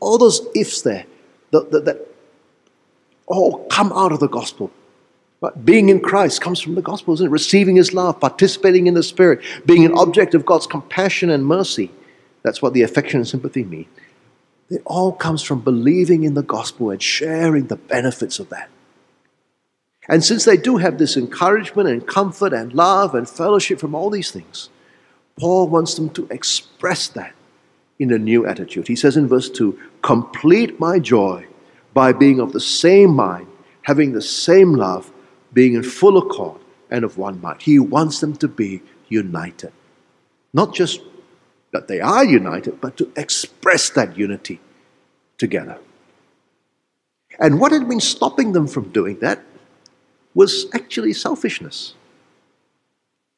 all 0.01 0.19
those 0.19 0.47
ifs 0.55 0.83
there 0.83 1.07
that, 1.53 1.71
that, 1.71 1.85
that 1.85 2.09
all 3.27 3.67
come 3.67 3.93
out 3.93 4.13
of 4.13 4.21
the 4.21 4.29
gospel. 4.29 4.71
But 5.41 5.65
being 5.65 5.89
in 5.89 6.01
Christ 6.01 6.43
comes 6.43 6.61
from 6.61 6.75
the 6.75 6.83
gospel, 6.83 7.15
isn't 7.15 7.27
it? 7.27 7.31
Receiving 7.31 7.77
his 7.77 7.95
love, 7.95 8.21
participating 8.21 8.87
in 8.87 8.95
the 8.95 9.03
Spirit, 9.03 9.41
being 9.65 9.87
an 9.87 9.97
object 9.97 10.35
of 10.35 10.45
God's 10.45 10.67
compassion 10.67 11.31
and 11.31 11.47
mercy. 11.47 11.91
That's 12.43 12.61
what 12.61 12.75
the 12.75 12.83
affection 12.83 13.21
and 13.21 13.29
sympathy 13.29 13.65
mean. 13.65 13.87
It 14.69 14.83
all 14.85 15.13
comes 15.13 15.43
from 15.43 15.63
believing 15.63 16.25
in 16.25 16.35
the 16.35 16.43
gospel 16.43 16.91
and 16.91 17.03
sharing 17.03 17.67
the 17.67 17.77
benefits 17.77 18.39
of 18.39 18.51
that. 18.51 18.69
And 20.09 20.25
since 20.25 20.45
they 20.45 20.57
do 20.57 20.77
have 20.77 20.99
this 20.99 21.17
encouragement 21.17 21.89
and 21.89 22.07
comfort 22.07 22.53
and 22.53 22.73
love 22.73 23.15
and 23.15 23.29
fellowship 23.29 23.79
from 23.79 23.95
all 23.95 24.11
these 24.11 24.31
things, 24.31 24.69
Paul 25.39 25.69
wants 25.69 25.95
them 25.95 26.11
to 26.11 26.27
express 26.31 27.09
that 27.09 27.35
in 27.99 28.13
a 28.13 28.19
new 28.19 28.47
attitude. 28.47 28.89
He 28.89 28.97
says 28.97 29.17
in 29.17 29.29
verse 29.29 29.49
2 29.49 29.79
Complete 30.03 30.79
my 30.79 30.99
joy 30.99 31.47
by 31.95 32.13
being 32.13 32.41
of 32.41 32.53
the 32.53 32.61
same 32.61 33.11
mind, 33.11 33.47
having 33.83 34.13
the 34.13 34.23
same 34.23 34.75
love 34.75 35.11
being 35.53 35.75
in 35.75 35.83
full 35.83 36.19
accord 36.19 36.61
and 36.91 37.05
of 37.05 37.19
one 37.19 37.41
mind. 37.41 37.63
He 37.63 37.79
wants 37.79 38.21
them 38.21 38.37
to 38.37 38.49
be 38.49 38.83
united. 39.09 39.73
Not 40.53 40.75
just 40.75 41.01
that 41.73 41.89
they 41.89 42.01
are 42.01 42.25
united, 42.25 42.81
but 42.81 42.97
to 42.97 43.11
express 43.17 43.91
that 43.91 44.17
unity 44.17 44.61
together. 45.39 45.79
And 47.39 47.61
what 47.61 47.73
had 47.73 47.89
been 47.89 48.01
stopping 48.01 48.53
them 48.53 48.67
from 48.67 48.91
doing 48.91 49.19
that 49.21 49.41
was 50.35 50.67
actually 50.75 51.13
selfishness. 51.13 51.95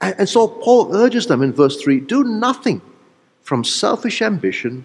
And 0.00 0.28
so 0.28 0.48
Paul 0.48 0.94
urges 0.96 1.26
them 1.26 1.42
in 1.42 1.52
verse 1.52 1.80
3 1.80 2.00
do 2.00 2.24
nothing 2.24 2.82
from 3.42 3.62
selfish 3.62 4.20
ambition 4.20 4.84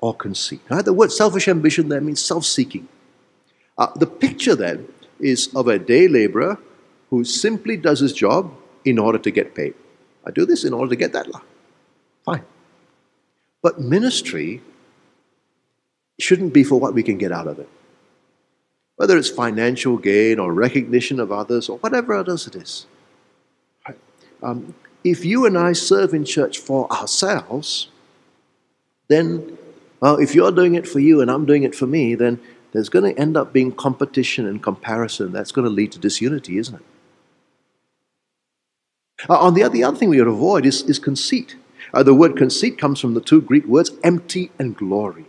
or 0.00 0.14
conceit. 0.14 0.60
Right? 0.68 0.84
The 0.84 0.92
word 0.92 1.12
selfish 1.12 1.48
ambition 1.48 1.88
there 1.88 2.00
means 2.00 2.20
self 2.20 2.44
seeking. 2.44 2.88
Uh, 3.78 3.88
the 3.94 4.06
picture 4.06 4.54
then 4.54 4.88
is 5.20 5.54
of 5.54 5.68
a 5.68 5.78
day 5.78 6.08
laborer 6.08 6.58
who 7.16 7.24
simply 7.24 7.78
does 7.78 8.00
his 8.00 8.12
job 8.12 8.52
in 8.84 8.98
order 8.98 9.16
to 9.16 9.30
get 9.30 9.54
paid. 9.54 9.72
I 10.26 10.30
do 10.30 10.44
this 10.44 10.64
in 10.64 10.74
order 10.74 10.90
to 10.90 10.96
get 10.96 11.14
that. 11.14 11.26
Fine. 12.26 12.44
But 13.62 13.80
ministry 13.80 14.60
shouldn't 16.18 16.52
be 16.52 16.62
for 16.62 16.78
what 16.78 16.92
we 16.92 17.02
can 17.02 17.16
get 17.16 17.32
out 17.32 17.46
of 17.46 17.58
it. 17.58 17.70
Whether 18.96 19.16
it's 19.16 19.30
financial 19.30 19.96
gain 19.96 20.38
or 20.38 20.52
recognition 20.52 21.18
of 21.18 21.32
others 21.32 21.70
or 21.70 21.78
whatever 21.78 22.12
else 22.12 22.46
it 22.46 22.54
is. 22.54 22.84
Um, 24.42 24.74
if 25.02 25.24
you 25.24 25.46
and 25.46 25.56
I 25.56 25.72
serve 25.72 26.12
in 26.12 26.26
church 26.26 26.58
for 26.58 26.86
ourselves, 26.92 27.88
then, 29.08 29.56
well, 30.00 30.16
if 30.18 30.34
you're 30.34 30.52
doing 30.52 30.74
it 30.74 30.86
for 30.86 31.00
you 31.00 31.22
and 31.22 31.30
I'm 31.30 31.46
doing 31.46 31.62
it 31.62 31.74
for 31.74 31.86
me, 31.86 32.14
then 32.14 32.40
there's 32.72 32.90
going 32.90 33.14
to 33.14 33.18
end 33.18 33.38
up 33.38 33.54
being 33.54 33.72
competition 33.72 34.46
and 34.46 34.62
comparison. 34.62 35.32
That's 35.32 35.50
going 35.50 35.64
to 35.64 35.70
lead 35.70 35.92
to 35.92 35.98
disunity, 35.98 36.58
isn't 36.58 36.74
it? 36.74 36.82
Uh, 39.28 39.38
on 39.38 39.54
the 39.54 39.62
other, 39.62 39.72
the 39.72 39.84
other 39.84 39.96
thing 39.96 40.08
we 40.08 40.18
to 40.18 40.28
avoid 40.28 40.66
is, 40.66 40.82
is 40.82 40.98
conceit. 40.98 41.56
Uh, 41.92 42.02
the 42.02 42.14
word 42.14 42.36
conceit 42.36 42.78
comes 42.78 43.00
from 43.00 43.14
the 43.14 43.20
two 43.20 43.40
Greek 43.40 43.64
words 43.66 43.90
empty 44.02 44.50
and 44.58 44.76
glory. 44.76 45.26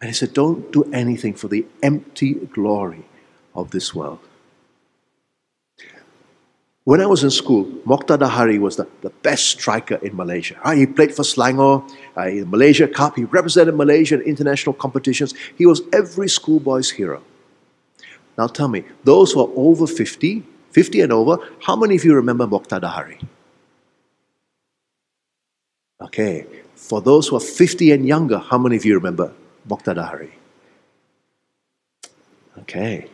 And 0.00 0.08
he 0.08 0.14
said, 0.14 0.32
Don't 0.32 0.72
do 0.72 0.84
anything 0.92 1.34
for 1.34 1.48
the 1.48 1.66
empty 1.82 2.34
glory 2.34 3.04
of 3.54 3.70
this 3.70 3.94
world. 3.94 4.20
When 6.84 7.02
I 7.02 7.06
was 7.06 7.22
in 7.22 7.30
school, 7.30 7.66
Mokhtar 7.84 8.16
Dahari 8.16 8.58
was 8.58 8.76
the, 8.76 8.88
the 9.02 9.10
best 9.10 9.48
striker 9.48 9.96
in 9.96 10.16
Malaysia. 10.16 10.58
Uh, 10.64 10.72
he 10.72 10.86
played 10.86 11.14
for 11.14 11.22
Selangor, 11.22 11.86
uh, 12.16 12.22
in 12.22 12.40
the 12.40 12.46
Malaysia 12.46 12.88
Cup, 12.88 13.16
he 13.16 13.24
represented 13.24 13.74
Malaysia 13.74 14.14
in 14.14 14.22
international 14.22 14.72
competitions. 14.72 15.34
He 15.58 15.66
was 15.66 15.82
every 15.92 16.30
schoolboy's 16.30 16.88
hero. 16.90 17.22
Now 18.38 18.46
tell 18.46 18.68
me, 18.68 18.84
those 19.04 19.32
who 19.32 19.40
are 19.40 19.50
over 19.54 19.86
50, 19.86 20.42
50 20.70 21.00
and 21.00 21.12
over, 21.12 21.38
how 21.62 21.76
many 21.76 21.96
of 21.96 22.04
you 22.04 22.14
remember 22.14 22.46
Mokhtar 22.46 22.80
Dahari? 22.80 23.22
Okay, 26.00 26.46
for 26.74 27.00
those 27.00 27.28
who 27.28 27.36
are 27.36 27.40
50 27.40 27.90
and 27.92 28.06
younger, 28.06 28.38
how 28.38 28.58
many 28.58 28.76
of 28.76 28.84
you 28.84 28.94
remember 28.94 29.32
Mokhtar 29.68 29.96
Dahari? 29.96 30.30
Okay. 32.60 33.08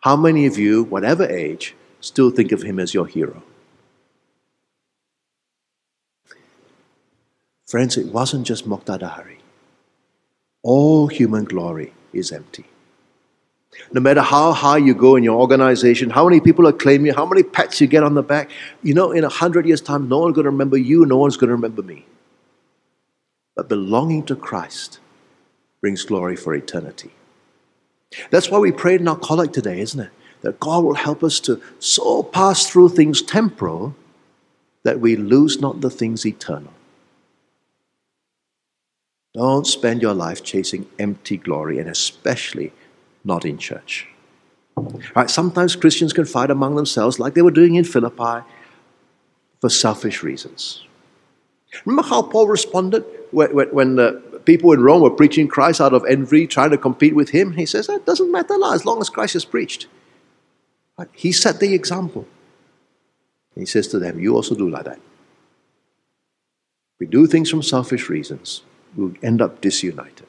How 0.00 0.16
many 0.16 0.46
of 0.46 0.56
you, 0.58 0.84
whatever 0.84 1.24
age, 1.24 1.74
still 2.00 2.30
think 2.30 2.52
of 2.52 2.62
him 2.62 2.78
as 2.78 2.94
your 2.94 3.06
hero? 3.06 3.42
Friends, 7.66 7.96
it 7.96 8.06
wasn't 8.06 8.46
just 8.46 8.68
Mokhtar 8.68 8.98
Dahari. 8.98 9.36
All 10.62 11.06
human 11.08 11.44
glory 11.44 11.92
is 12.12 12.32
empty. 12.32 12.66
No 13.92 14.00
matter 14.00 14.20
how 14.20 14.52
high 14.52 14.78
you 14.78 14.94
go 14.94 15.16
in 15.16 15.22
your 15.22 15.40
organization, 15.40 16.10
how 16.10 16.28
many 16.28 16.40
people 16.40 16.66
acclaim 16.66 17.06
you, 17.06 17.14
how 17.14 17.26
many 17.26 17.42
pats 17.42 17.80
you 17.80 17.86
get 17.86 18.02
on 18.02 18.14
the 18.14 18.22
back, 18.22 18.50
you 18.82 18.94
know, 18.94 19.12
in 19.12 19.24
a 19.24 19.28
hundred 19.28 19.66
years' 19.66 19.80
time, 19.80 20.08
no 20.08 20.18
one's 20.18 20.34
going 20.34 20.44
to 20.44 20.50
remember 20.50 20.76
you, 20.76 21.06
no 21.06 21.16
one's 21.16 21.36
going 21.36 21.48
to 21.48 21.54
remember 21.54 21.82
me. 21.82 22.04
But 23.54 23.68
belonging 23.68 24.24
to 24.26 24.36
Christ 24.36 24.98
brings 25.80 26.04
glory 26.04 26.36
for 26.36 26.54
eternity. 26.54 27.10
That's 28.30 28.50
why 28.50 28.58
we 28.58 28.72
prayed 28.72 29.00
in 29.00 29.08
our 29.08 29.18
collect 29.18 29.54
today, 29.54 29.80
isn't 29.80 30.00
it? 30.00 30.10
That 30.42 30.58
God 30.58 30.84
will 30.84 30.94
help 30.94 31.22
us 31.22 31.38
to 31.40 31.62
so 31.78 32.22
pass 32.22 32.68
through 32.68 32.90
things 32.90 33.22
temporal 33.22 33.94
that 34.82 35.00
we 35.00 35.14
lose 35.14 35.60
not 35.60 35.80
the 35.80 35.90
things 35.90 36.26
eternal. 36.26 36.72
Don't 39.34 39.66
spend 39.66 40.02
your 40.02 40.14
life 40.14 40.42
chasing 40.42 40.86
empty 40.98 41.36
glory, 41.36 41.78
and 41.78 41.88
especially 41.88 42.72
not 43.24 43.44
in 43.44 43.58
church. 43.58 44.08
Right? 45.14 45.28
Sometimes 45.28 45.76
Christians 45.76 46.12
can 46.12 46.24
fight 46.24 46.50
among 46.50 46.76
themselves 46.76 47.18
like 47.18 47.34
they 47.34 47.42
were 47.42 47.50
doing 47.50 47.74
in 47.74 47.84
Philippi 47.84 48.44
for 49.60 49.68
selfish 49.68 50.22
reasons. 50.22 50.86
Remember 51.84 52.08
how 52.08 52.22
Paul 52.22 52.48
responded 52.48 53.04
when, 53.30 53.96
the 53.96 54.40
people 54.44 54.72
in 54.72 54.80
Rome 54.80 55.02
were 55.02 55.10
preaching 55.10 55.46
Christ 55.46 55.80
out 55.80 55.92
of 55.92 56.04
envy, 56.08 56.46
trying 56.46 56.70
to 56.70 56.78
compete 56.78 57.14
with 57.14 57.30
him? 57.30 57.52
He 57.52 57.66
says, 57.66 57.88
It 57.88 58.06
doesn't 58.06 58.32
matter 58.32 58.58
as 58.72 58.84
long 58.84 59.00
as 59.00 59.10
Christ 59.10 59.36
is 59.36 59.44
preached. 59.44 59.86
He 61.12 61.32
set 61.32 61.60
the 61.60 61.72
example. 61.74 62.26
He 63.54 63.66
says 63.66 63.88
to 63.88 63.98
them, 63.98 64.18
You 64.18 64.34
also 64.34 64.54
do 64.54 64.68
like 64.68 64.84
that. 64.84 65.00
We 66.98 67.06
do 67.06 67.26
things 67.26 67.50
from 67.50 67.62
selfish 67.62 68.08
reasons, 68.08 68.62
we'll 68.96 69.14
end 69.22 69.40
up 69.40 69.60
disunited. 69.60 70.26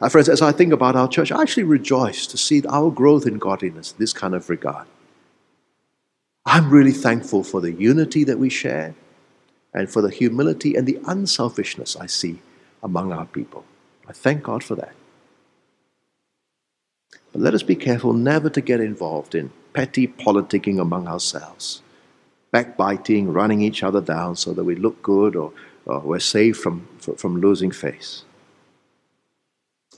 Uh, 0.00 0.08
friends, 0.08 0.28
as 0.28 0.42
I 0.42 0.52
think 0.52 0.72
about 0.72 0.96
our 0.96 1.08
church, 1.08 1.30
I 1.30 1.40
actually 1.40 1.62
rejoice 1.64 2.26
to 2.26 2.36
see 2.36 2.62
our 2.68 2.90
growth 2.90 3.26
in 3.26 3.38
godliness, 3.38 3.92
this 3.92 4.12
kind 4.12 4.34
of 4.34 4.50
regard. 4.50 4.86
I'm 6.44 6.70
really 6.70 6.92
thankful 6.92 7.42
for 7.44 7.60
the 7.60 7.72
unity 7.72 8.24
that 8.24 8.38
we 8.38 8.50
share 8.50 8.94
and 9.72 9.90
for 9.90 10.02
the 10.02 10.10
humility 10.10 10.74
and 10.74 10.86
the 10.86 10.98
unselfishness 11.06 11.96
I 11.96 12.06
see 12.06 12.40
among 12.82 13.12
our 13.12 13.26
people. 13.26 13.64
I 14.08 14.12
thank 14.12 14.42
God 14.42 14.62
for 14.62 14.74
that. 14.76 14.94
But 17.32 17.42
let 17.42 17.54
us 17.54 17.62
be 17.62 17.76
careful 17.76 18.12
never 18.12 18.48
to 18.50 18.60
get 18.60 18.80
involved 18.80 19.34
in 19.34 19.50
petty 19.72 20.06
politicking 20.06 20.80
among 20.80 21.06
ourselves, 21.06 21.82
backbiting, 22.50 23.32
running 23.32 23.60
each 23.60 23.82
other 23.82 24.00
down 24.00 24.36
so 24.36 24.52
that 24.54 24.64
we 24.64 24.74
look 24.74 25.02
good 25.02 25.36
or, 25.36 25.52
or 25.84 26.00
we're 26.00 26.18
safe 26.18 26.56
from, 26.56 26.88
from 27.16 27.40
losing 27.40 27.70
face. 27.70 28.24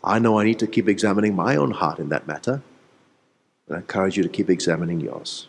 I 0.02 0.18
know 0.18 0.38
I 0.38 0.44
need 0.44 0.58
to 0.60 0.66
keep 0.66 0.88
examining 0.88 1.34
my 1.34 1.56
own 1.56 1.72
heart 1.72 1.98
in 1.98 2.08
that 2.10 2.26
matter, 2.26 2.62
and 3.66 3.76
I 3.76 3.80
encourage 3.80 4.16
you 4.16 4.22
to 4.22 4.28
keep 4.28 4.48
examining 4.48 5.00
yours. 5.00 5.48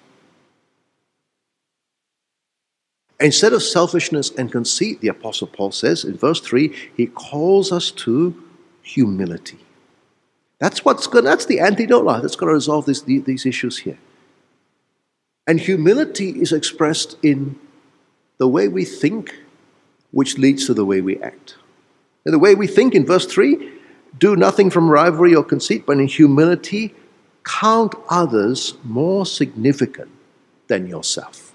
Instead 3.19 3.51
of 3.53 3.61
selfishness 3.61 4.31
and 4.31 4.51
conceit, 4.51 5.01
the 5.01 5.09
Apostle 5.09 5.47
Paul 5.47 5.71
says 5.71 6.05
in 6.05 6.17
verse 6.17 6.39
3, 6.39 6.73
he 6.95 7.05
calls 7.07 7.71
us 7.71 7.91
to 7.91 8.41
humility. 8.81 9.59
That's 10.59 10.83
what's 10.83 11.07
good. 11.07 11.25
That's 11.25 11.45
the 11.45 11.59
antidote 11.59 12.21
that's 12.21 12.35
going 12.35 12.49
to 12.49 12.53
resolve 12.53 12.85
this, 12.85 13.01
these 13.01 13.45
issues 13.45 13.79
here. 13.79 13.97
And 15.45 15.59
humility 15.59 16.41
is 16.41 16.53
expressed 16.53 17.17
in 17.23 17.59
the 18.37 18.47
way 18.47 18.67
we 18.67 18.85
think, 18.85 19.35
which 20.11 20.37
leads 20.37 20.65
to 20.67 20.73
the 20.73 20.85
way 20.85 21.01
we 21.01 21.19
act. 21.21 21.55
And 22.25 22.33
the 22.33 22.39
way 22.39 22.55
we 22.55 22.67
think 22.67 22.95
in 22.95 23.05
verse 23.05 23.25
3 23.25 23.78
do 24.17 24.35
nothing 24.35 24.69
from 24.69 24.89
rivalry 24.89 25.35
or 25.35 25.43
conceit, 25.43 25.85
but 25.85 25.97
in 25.97 26.07
humility 26.07 26.93
count 27.43 27.95
others 28.09 28.75
more 28.83 29.25
significant 29.25 30.09
than 30.67 30.87
yourself. 30.87 31.53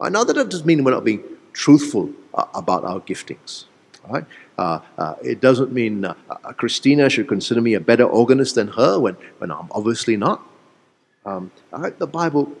Now, 0.00 0.24
that 0.24 0.34
doesn't 0.34 0.66
mean 0.66 0.82
we're 0.82 0.90
not 0.90 1.04
being 1.04 1.22
truthful 1.52 2.10
uh, 2.34 2.46
about 2.54 2.84
our 2.84 3.00
giftings. 3.00 3.64
Right? 4.08 4.24
Uh, 4.58 4.80
uh, 4.98 5.14
it 5.22 5.40
doesn't 5.40 5.72
mean 5.72 6.04
uh, 6.04 6.14
uh, 6.28 6.52
Christina 6.52 7.08
should 7.08 7.28
consider 7.28 7.60
me 7.60 7.74
a 7.74 7.80
better 7.80 8.04
organist 8.04 8.56
than 8.56 8.68
her 8.68 8.98
when, 8.98 9.16
when 9.38 9.52
I'm 9.52 9.68
obviously 9.70 10.16
not. 10.16 10.42
Um, 11.24 11.52
right? 11.70 11.96
The 11.96 12.08
Bible 12.08 12.52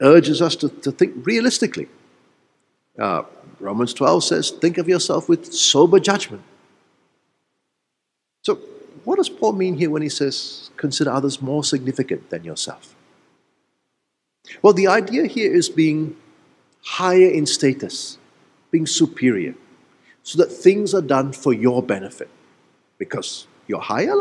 urges 0.00 0.42
us 0.42 0.56
to, 0.56 0.68
to 0.68 0.90
think 0.90 1.24
realistically. 1.24 1.88
Uh, 2.98 3.22
Romans 3.60 3.94
12 3.94 4.24
says, 4.24 4.50
Think 4.50 4.76
of 4.76 4.88
yourself 4.88 5.28
with 5.28 5.52
sober 5.54 6.00
judgment. 6.00 6.42
What 9.04 9.16
does 9.16 9.28
Paul 9.28 9.54
mean 9.54 9.76
here 9.76 9.90
when 9.90 10.02
he 10.02 10.08
says, 10.08 10.70
consider 10.76 11.10
others 11.10 11.42
more 11.42 11.64
significant 11.64 12.30
than 12.30 12.44
yourself? 12.44 12.94
Well, 14.60 14.72
the 14.72 14.86
idea 14.86 15.26
here 15.26 15.52
is 15.52 15.68
being 15.68 16.16
higher 16.84 17.28
in 17.28 17.46
status, 17.46 18.18
being 18.70 18.86
superior, 18.86 19.54
so 20.22 20.38
that 20.38 20.52
things 20.52 20.94
are 20.94 21.02
done 21.02 21.32
for 21.32 21.52
your 21.52 21.82
benefit 21.82 22.28
because 22.98 23.46
you're 23.66 23.80
higher. 23.80 24.14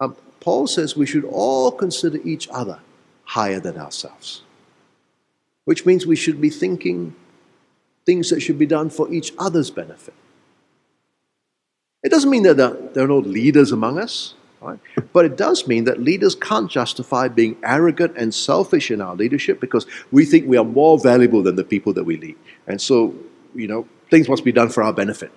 Um, 0.00 0.16
Paul 0.40 0.66
says 0.66 0.96
we 0.96 1.06
should 1.06 1.24
all 1.24 1.70
consider 1.70 2.18
each 2.24 2.48
other 2.48 2.80
higher 3.24 3.60
than 3.60 3.78
ourselves, 3.78 4.42
which 5.64 5.86
means 5.86 6.06
we 6.06 6.16
should 6.16 6.40
be 6.40 6.50
thinking 6.50 7.14
things 8.04 8.30
that 8.30 8.40
should 8.40 8.58
be 8.58 8.66
done 8.66 8.90
for 8.90 9.12
each 9.12 9.32
other's 9.38 9.70
benefit. 9.70 10.14
It 12.02 12.10
doesn't 12.10 12.30
mean 12.30 12.42
that 12.44 12.56
there 12.94 13.04
are 13.04 13.08
no 13.08 13.18
leaders 13.18 13.72
among 13.72 13.98
us, 13.98 14.34
right? 14.60 14.78
but 15.12 15.24
it 15.24 15.36
does 15.36 15.66
mean 15.66 15.84
that 15.84 16.00
leaders 16.00 16.34
can't 16.34 16.70
justify 16.70 17.28
being 17.28 17.56
arrogant 17.62 18.16
and 18.16 18.34
selfish 18.34 18.90
in 18.90 19.00
our 19.00 19.14
leadership 19.14 19.60
because 19.60 19.86
we 20.12 20.24
think 20.24 20.46
we 20.46 20.56
are 20.56 20.64
more 20.64 20.98
valuable 20.98 21.42
than 21.42 21.56
the 21.56 21.64
people 21.64 21.92
that 21.94 22.04
we 22.04 22.16
lead. 22.16 22.36
And 22.66 22.80
so, 22.80 23.14
you 23.54 23.66
know, 23.66 23.88
things 24.10 24.28
must 24.28 24.44
be 24.44 24.52
done 24.52 24.68
for 24.68 24.82
our 24.82 24.92
benefit. 24.92 25.32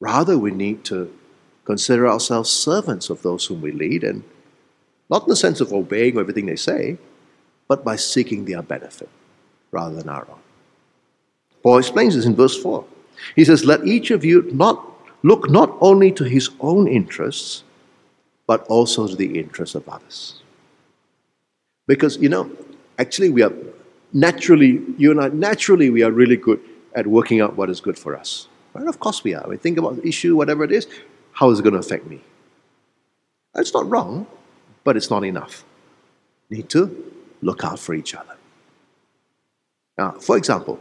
Rather, 0.00 0.38
we 0.38 0.50
need 0.50 0.84
to 0.84 1.12
consider 1.64 2.08
ourselves 2.08 2.50
servants 2.50 3.10
of 3.10 3.22
those 3.22 3.46
whom 3.46 3.60
we 3.60 3.72
lead, 3.72 4.04
and 4.04 4.22
not 5.10 5.22
in 5.22 5.28
the 5.28 5.36
sense 5.36 5.60
of 5.60 5.72
obeying 5.72 6.18
everything 6.18 6.46
they 6.46 6.56
say, 6.56 6.98
but 7.66 7.84
by 7.84 7.96
seeking 7.96 8.44
their 8.44 8.62
benefit 8.62 9.08
rather 9.72 9.96
than 9.96 10.08
our 10.08 10.26
own. 10.30 10.38
Paul 11.62 11.78
explains 11.78 12.14
this 12.14 12.26
in 12.26 12.36
verse 12.36 12.56
4. 12.56 12.84
He 13.34 13.44
says, 13.44 13.64
Let 13.64 13.86
each 13.86 14.10
of 14.10 14.24
you 14.24 14.48
not 14.52 14.84
look 15.22 15.50
not 15.50 15.76
only 15.80 16.12
to 16.12 16.24
his 16.24 16.50
own 16.60 16.88
interests, 16.88 17.64
but 18.46 18.66
also 18.68 19.08
to 19.08 19.16
the 19.16 19.38
interests 19.38 19.74
of 19.74 19.88
others. 19.88 20.42
Because, 21.86 22.16
you 22.18 22.28
know, 22.28 22.50
actually, 22.98 23.30
we 23.30 23.42
are 23.42 23.52
naturally, 24.12 24.82
you 24.96 25.10
and 25.10 25.20
I, 25.20 25.28
naturally, 25.28 25.90
we 25.90 26.02
are 26.02 26.10
really 26.10 26.36
good 26.36 26.60
at 26.94 27.06
working 27.06 27.40
out 27.40 27.56
what 27.56 27.70
is 27.70 27.80
good 27.80 27.98
for 27.98 28.16
us. 28.16 28.48
Right? 28.72 28.86
Of 28.86 29.00
course, 29.00 29.22
we 29.24 29.34
are. 29.34 29.46
We 29.48 29.56
think 29.56 29.78
about 29.78 29.96
the 29.96 30.08
issue, 30.08 30.36
whatever 30.36 30.64
it 30.64 30.72
is, 30.72 30.86
how 31.32 31.50
is 31.50 31.60
it 31.60 31.62
going 31.62 31.74
to 31.74 31.78
affect 31.78 32.06
me? 32.06 32.20
It's 33.54 33.74
not 33.74 33.88
wrong, 33.88 34.26
but 34.84 34.96
it's 34.96 35.10
not 35.10 35.24
enough. 35.24 35.64
Need 36.50 36.68
to 36.70 37.12
look 37.42 37.64
out 37.64 37.78
for 37.78 37.94
each 37.94 38.14
other. 38.14 38.36
Now, 39.98 40.12
for 40.12 40.36
example, 40.36 40.78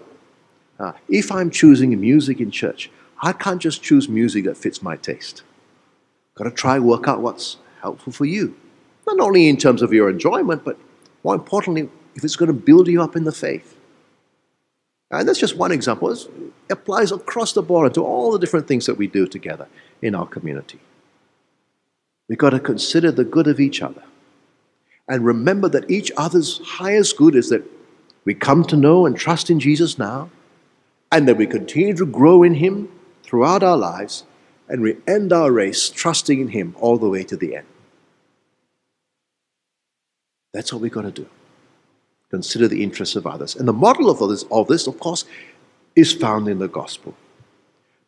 Uh, 0.79 0.91
if 1.09 1.31
I'm 1.31 1.49
choosing 1.49 1.99
music 1.99 2.39
in 2.39 2.51
church, 2.51 2.89
I 3.21 3.31
can't 3.31 3.61
just 3.61 3.81
choose 3.81 4.09
music 4.09 4.45
that 4.45 4.57
fits 4.57 4.81
my 4.81 4.97
taste. 4.97 5.43
Got 6.35 6.45
to 6.45 6.51
try 6.51 6.79
work 6.79 7.07
out 7.07 7.21
what's 7.21 7.57
helpful 7.81 8.11
for 8.11 8.25
you. 8.25 8.55
Not 9.07 9.19
only 9.19 9.47
in 9.47 9.57
terms 9.57 9.81
of 9.81 9.93
your 9.93 10.09
enjoyment, 10.09 10.65
but 10.65 10.77
more 11.23 11.35
importantly, 11.35 11.89
if 12.15 12.23
it's 12.23 12.35
going 12.35 12.47
to 12.47 12.53
build 12.53 12.87
you 12.87 13.01
up 13.01 13.15
in 13.15 13.23
the 13.23 13.31
faith. 13.31 13.77
And 15.11 15.27
that's 15.27 15.39
just 15.39 15.55
one 15.55 15.71
example. 15.71 16.11
It 16.11 16.27
applies 16.69 17.11
across 17.11 17.53
the 17.53 17.61
board 17.61 17.93
to 17.93 18.03
all 18.03 18.31
the 18.31 18.39
different 18.39 18.67
things 18.67 18.85
that 18.87 18.95
we 18.95 19.07
do 19.07 19.27
together 19.27 19.67
in 20.01 20.15
our 20.15 20.25
community. 20.25 20.79
We've 22.27 22.37
got 22.37 22.49
to 22.49 22.59
consider 22.59 23.11
the 23.11 23.23
good 23.23 23.47
of 23.47 23.59
each 23.59 23.81
other 23.81 24.03
and 25.07 25.23
remember 25.23 25.69
that 25.69 25.89
each 25.89 26.11
other's 26.17 26.59
highest 26.65 27.17
good 27.17 27.35
is 27.35 27.49
that 27.49 27.63
we 28.25 28.33
come 28.33 28.63
to 28.65 28.75
know 28.75 29.05
and 29.05 29.15
trust 29.15 29.49
in 29.49 29.59
Jesus 29.59 29.99
now, 29.99 30.29
and 31.15 31.29
that 31.29 31.37
we 31.37 31.47
continue 31.47 31.95
to 31.95 32.05
grow 32.05 32.43
in 32.43 32.55
Him 32.55 32.89
throughout 33.23 33.63
our 33.63 33.77
lives, 33.77 34.25
and 34.67 34.81
we 34.81 34.97
end 35.07 35.31
our 35.31 35.49
race 35.49 35.89
trusting 35.89 36.41
in 36.41 36.49
Him 36.49 36.75
all 36.77 36.97
the 36.97 37.07
way 37.07 37.23
to 37.23 37.37
the 37.37 37.55
end. 37.55 37.67
That's 40.53 40.73
what 40.73 40.81
we've 40.81 40.91
got 40.91 41.03
to 41.03 41.11
do. 41.11 41.25
Consider 42.29 42.67
the 42.67 42.83
interests 42.83 43.15
of 43.15 43.25
others. 43.25 43.55
And 43.55 43.65
the 43.65 43.71
model 43.71 44.09
of 44.09 44.19
this, 44.29 44.43
of 44.51 44.67
this, 44.67 44.87
of 44.87 44.99
course, 44.99 45.23
is 45.95 46.11
found 46.11 46.49
in 46.49 46.59
the 46.59 46.67
gospel. 46.67 47.15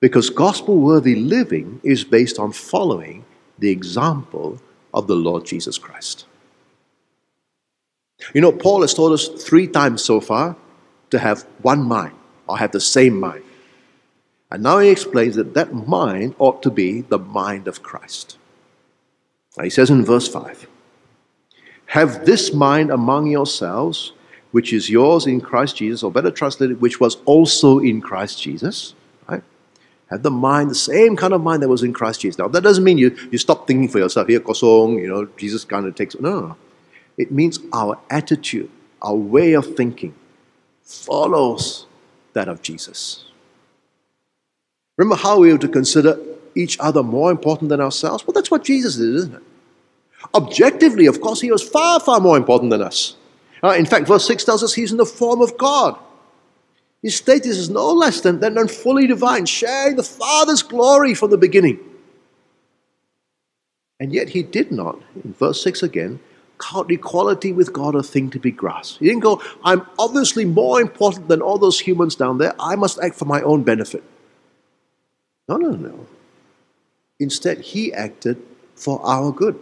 Because 0.02 0.30
gospel 0.30 0.76
worthy 0.76 1.16
living 1.16 1.80
is 1.86 2.04
based 2.04 2.38
on 2.38 2.52
following 2.52 3.24
the 3.58 3.70
example 3.70 4.62
of 4.94 5.08
the 5.08 5.16
Lord 5.16 5.46
Jesus 5.46 5.78
Christ. 5.78 6.26
You 8.34 8.42
know, 8.42 8.52
Paul 8.52 8.82
has 8.82 8.94
told 8.94 9.14
us 9.14 9.30
three 9.30 9.68
times 9.68 10.04
so 10.04 10.20
far 10.20 10.58
to 11.12 11.20
have 11.20 11.44
one 11.62 11.84
mind 11.84 12.17
or 12.48 12.58
have 12.58 12.72
the 12.72 12.80
same 12.80 13.20
mind. 13.20 13.44
And 14.50 14.64
now 14.64 14.80
he 14.80 14.90
explains 14.90 15.36
that 15.36 15.54
that 15.56 15.74
mind 15.74 16.36
ought 16.40 16.64
to 16.64 16.72
be 16.72 17.02
the 17.02 17.20
mind 17.20 17.68
of 17.68 17.84
Christ. 17.84 18.38
Now 19.58 19.64
he 19.64 19.70
says 19.70 19.90
in 19.90 20.06
verse 20.06 20.28
5 20.28 20.68
Have 21.88 22.26
this 22.26 22.54
mind 22.54 22.92
among 22.92 23.28
yourselves, 23.28 24.14
which 24.52 24.72
is 24.72 24.90
yours 24.90 25.28
in 25.28 25.42
Christ 25.42 25.76
Jesus, 25.76 26.04
or 26.04 26.12
better 26.12 26.32
translated, 26.32 26.80
which 26.80 27.00
was 27.00 27.18
also 27.26 27.80
in 27.80 28.00
Christ 28.00 28.42
Jesus. 28.42 28.94
Right? 29.28 29.44
Have 30.10 30.24
the 30.24 30.32
mind, 30.32 30.70
the 30.72 30.76
same 30.76 31.18
kind 31.18 31.34
of 31.34 31.42
mind 31.42 31.62
that 31.62 31.70
was 31.70 31.84
in 31.84 31.92
Christ 31.92 32.22
Jesus. 32.22 32.40
Now, 32.40 32.48
that 32.48 32.62
doesn't 32.62 32.84
mean 32.84 32.98
you, 32.98 33.16
you 33.32 33.38
stop 33.38 33.68
thinking 33.68 33.90
for 33.90 34.00
yourself. 34.00 34.30
Here, 34.30 34.40
kosong, 34.40 35.02
you 35.02 35.08
know, 35.08 35.28
Jesus 35.38 35.66
kind 35.66 35.86
of 35.86 35.96
takes. 35.96 36.18
No, 36.20 36.40
no, 36.40 36.48
no. 36.48 36.58
It 37.18 37.32
means 37.32 37.60
our 37.74 38.00
attitude, 38.10 38.70
our 39.02 39.16
way 39.16 39.54
of 39.54 39.76
thinking 39.76 40.14
follows 40.84 41.87
that 42.38 42.48
of 42.48 42.62
Jesus. 42.62 43.26
Remember 44.96 45.16
how 45.16 45.40
we 45.40 45.52
are 45.52 45.58
to 45.58 45.68
consider 45.68 46.18
each 46.56 46.78
other 46.80 47.04
more 47.04 47.30
important 47.32 47.70
than 47.70 47.82
ourselves? 47.82 48.26
Well, 48.26 48.34
that's 48.34 48.52
what 48.52 48.64
Jesus 48.64 48.96
did, 48.96 49.16
isn't 49.16 49.36
it? 49.36 49.44
Objectively, 50.34 51.06
of 51.08 51.22
course, 51.22 51.42
he 51.42 51.52
was 51.52 51.62
far, 51.62 52.00
far 52.00 52.20
more 52.20 52.38
important 52.38 52.72
than 52.72 52.82
us. 52.82 53.16
Uh, 53.64 53.76
in 53.78 53.86
fact, 53.86 54.08
verse 54.08 54.26
6 54.28 54.44
tells 54.44 54.64
us 54.64 54.74
he's 54.74 54.92
in 54.92 54.98
the 54.98 55.06
form 55.06 55.42
of 55.42 55.58
God. 55.58 55.98
His 57.02 57.16
status 57.16 57.58
is 57.58 57.70
no 57.70 57.92
less 57.92 58.22
than, 58.22 58.40
than 58.40 58.68
fully 58.68 59.08
divine, 59.08 59.46
sharing 59.46 59.96
the 59.96 60.04
Father's 60.04 60.64
glory 60.64 61.14
from 61.14 61.30
the 61.30 61.38
beginning. 61.38 61.80
And 64.00 64.14
yet 64.14 64.30
he 64.30 64.44
did 64.44 64.72
not, 64.72 65.00
in 65.24 65.34
verse 65.34 65.62
6 65.64 65.84
again, 65.84 66.20
equality 66.90 67.54
with 67.54 67.74
God 67.74 67.96
a 67.96 68.04
thing 68.04 68.30
to 68.32 68.40
be 68.40 68.52
grasped. 68.52 69.00
He 69.00 69.06
didn't 69.06 69.22
go, 69.22 69.42
I'm 69.64 69.86
obviously 70.00 70.46
more 70.46 70.82
important 70.82 71.28
than 71.28 71.42
all 71.42 71.58
those 71.58 71.80
humans 71.80 72.16
down 72.16 72.38
there. 72.38 72.54
I 72.60 72.76
must 72.76 73.00
act 73.00 73.16
for 73.16 73.26
my 73.26 73.42
own 73.42 73.64
benefit. 73.64 74.04
No, 75.48 75.58
no, 75.58 75.72
no. 75.72 76.08
Instead, 77.20 77.62
he 77.62 77.94
acted 77.94 78.42
for 78.76 79.00
our 79.06 79.32
good. 79.32 79.60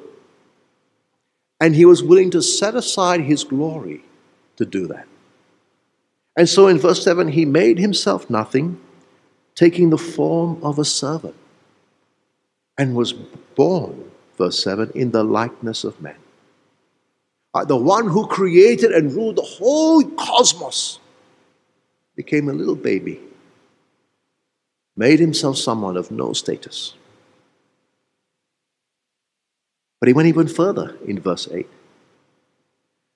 And 1.62 1.75
he 1.75 1.86
was 1.86 2.03
willing 2.03 2.31
to 2.31 2.41
set 2.41 2.75
aside 2.75 3.21
his 3.21 3.43
glory 3.43 4.03
to 4.58 4.65
do 4.65 4.88
that. 4.88 5.08
And 6.38 6.49
so 6.49 6.67
in 6.67 6.79
verse 6.79 7.03
7, 7.03 7.29
he 7.29 7.45
made 7.45 7.79
himself 7.79 8.29
nothing, 8.29 8.79
taking 9.53 9.89
the 9.89 9.97
form 9.97 10.62
of 10.62 10.77
a 10.77 10.86
servant, 10.86 11.36
and 12.77 12.93
was 12.93 13.13
born, 13.13 14.12
verse 14.38 14.62
7, 14.62 14.91
in 14.95 15.12
the 15.12 15.23
likeness 15.23 15.86
of 15.86 16.01
men 16.01 16.17
Uh, 17.55 17.63
the 17.63 17.77
one 17.77 18.05
who 18.05 18.27
created 18.27 18.91
and 18.91 19.13
ruled 19.13 19.37
the 19.37 19.41
whole 19.41 20.03
cosmos, 20.03 20.99
became 22.17 22.49
a 22.49 22.53
little 22.53 22.75
baby, 22.75 23.21
made 24.97 25.19
himself 25.19 25.57
someone 25.57 25.95
of 25.95 26.11
no 26.11 26.33
status. 26.33 26.95
But 30.01 30.07
he 30.07 30.13
went 30.13 30.27
even 30.27 30.49
further 30.49 30.97
in 31.07 31.21
verse 31.21 31.47
8. 31.49 31.65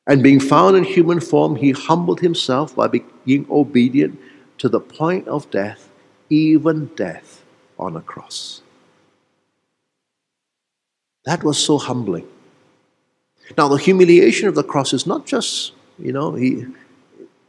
And 0.07 0.23
being 0.23 0.39
found 0.39 0.77
in 0.77 0.85
human 0.85 1.19
form, 1.19 1.57
he 1.57 1.71
humbled 1.71 2.21
himself 2.21 2.73
by 2.73 2.87
being 2.87 3.45
obedient 3.49 4.17
to 4.59 4.69
the 4.69 4.79
point 4.79 5.27
of 5.27 5.51
death, 5.51 5.89
even 6.29 6.85
death 6.95 7.43
on 7.77 7.97
a 7.97 8.01
cross. 8.01 8.61
That 11.25 11.43
was 11.43 11.57
so 11.57 11.77
humbling. 11.77 12.27
Now, 13.57 13.67
the 13.67 13.77
humiliation 13.77 14.47
of 14.47 14.55
the 14.55 14.63
cross 14.63 14.93
is 14.93 15.05
not 15.05 15.25
just, 15.25 15.73
you 15.97 16.11
know, 16.11 16.33
he 16.33 16.65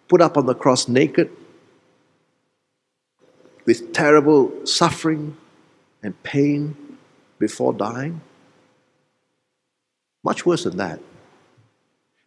put 0.09 0.21
up 0.21 0.37
on 0.37 0.47
the 0.47 0.55
cross 0.55 0.89
naked 0.89 1.31
with 3.67 3.93
terrible 3.93 4.67
suffering 4.67 5.37
and 6.03 6.21
pain 6.23 6.77
before 7.39 7.73
dying. 7.73 8.21
Much 10.25 10.45
worse 10.45 10.65
than 10.65 10.77
that. 10.79 11.01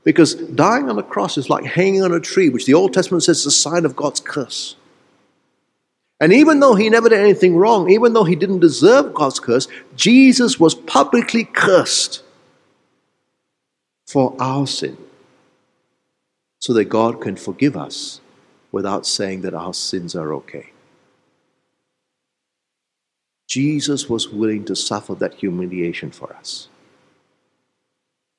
Because 0.04 0.36
dying 0.36 0.90
on 0.90 0.96
the 0.96 1.04
cross 1.04 1.38
is 1.38 1.50
like 1.50 1.64
hanging 1.64 2.04
on 2.04 2.12
a 2.12 2.20
tree, 2.20 2.50
which 2.50 2.66
the 2.66 2.74
Old 2.74 2.94
Testament 2.94 3.24
says 3.24 3.40
is 3.40 3.46
a 3.46 3.52
sign 3.52 3.86
of 3.86 3.96
God's 3.96 4.20
curse. 4.20 4.76
And 6.20 6.34
even 6.34 6.60
though 6.60 6.76
he 6.76 6.90
never 6.90 7.10
did 7.10 7.20
anything 7.20 7.56
wrong, 7.56 7.90
even 7.90 8.14
though 8.14 8.24
he 8.24 8.36
didn't 8.36 8.60
deserve 8.60 9.14
God's 9.14 9.40
curse, 9.40 9.68
Jesus 9.96 10.60
was 10.60 10.74
publicly 10.74 11.44
cursed 11.44 12.23
for 14.13 14.36
our 14.39 14.67
sin 14.67 14.95
so 16.60 16.71
that 16.71 16.86
God 16.86 17.19
can 17.19 17.36
forgive 17.36 17.76
us 17.76 18.21
without 18.71 19.08
saying 19.08 19.41
that 19.41 19.56
our 19.56 19.73
sins 19.73 20.15
are 20.15 20.32
okay. 20.36 20.69
Jesus 23.47 24.08
was 24.08 24.30
willing 24.30 24.65
to 24.65 24.76
suffer 24.76 25.15
that 25.15 25.34
humiliation 25.34 26.12
for 26.12 26.32
us 26.36 26.67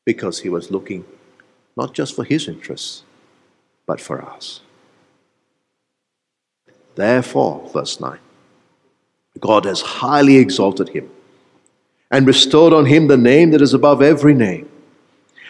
because 0.06 0.38
he 0.38 0.48
was 0.48 0.70
looking 0.70 1.04
not 1.76 1.92
just 1.92 2.14
for 2.14 2.22
his 2.22 2.46
interests, 2.46 3.02
but 3.84 4.00
for 4.00 4.22
us. 4.22 4.60
Therefore, 6.94 7.68
verse 7.72 7.98
9, 7.98 8.20
God 9.40 9.64
has 9.64 9.80
highly 9.80 10.36
exalted 10.36 10.90
him 10.90 11.10
and 12.12 12.24
bestowed 12.24 12.72
on 12.72 12.86
him 12.86 13.08
the 13.08 13.16
name 13.16 13.50
that 13.50 13.60
is 13.60 13.74
above 13.74 14.02
every 14.02 14.34
name 14.34 14.68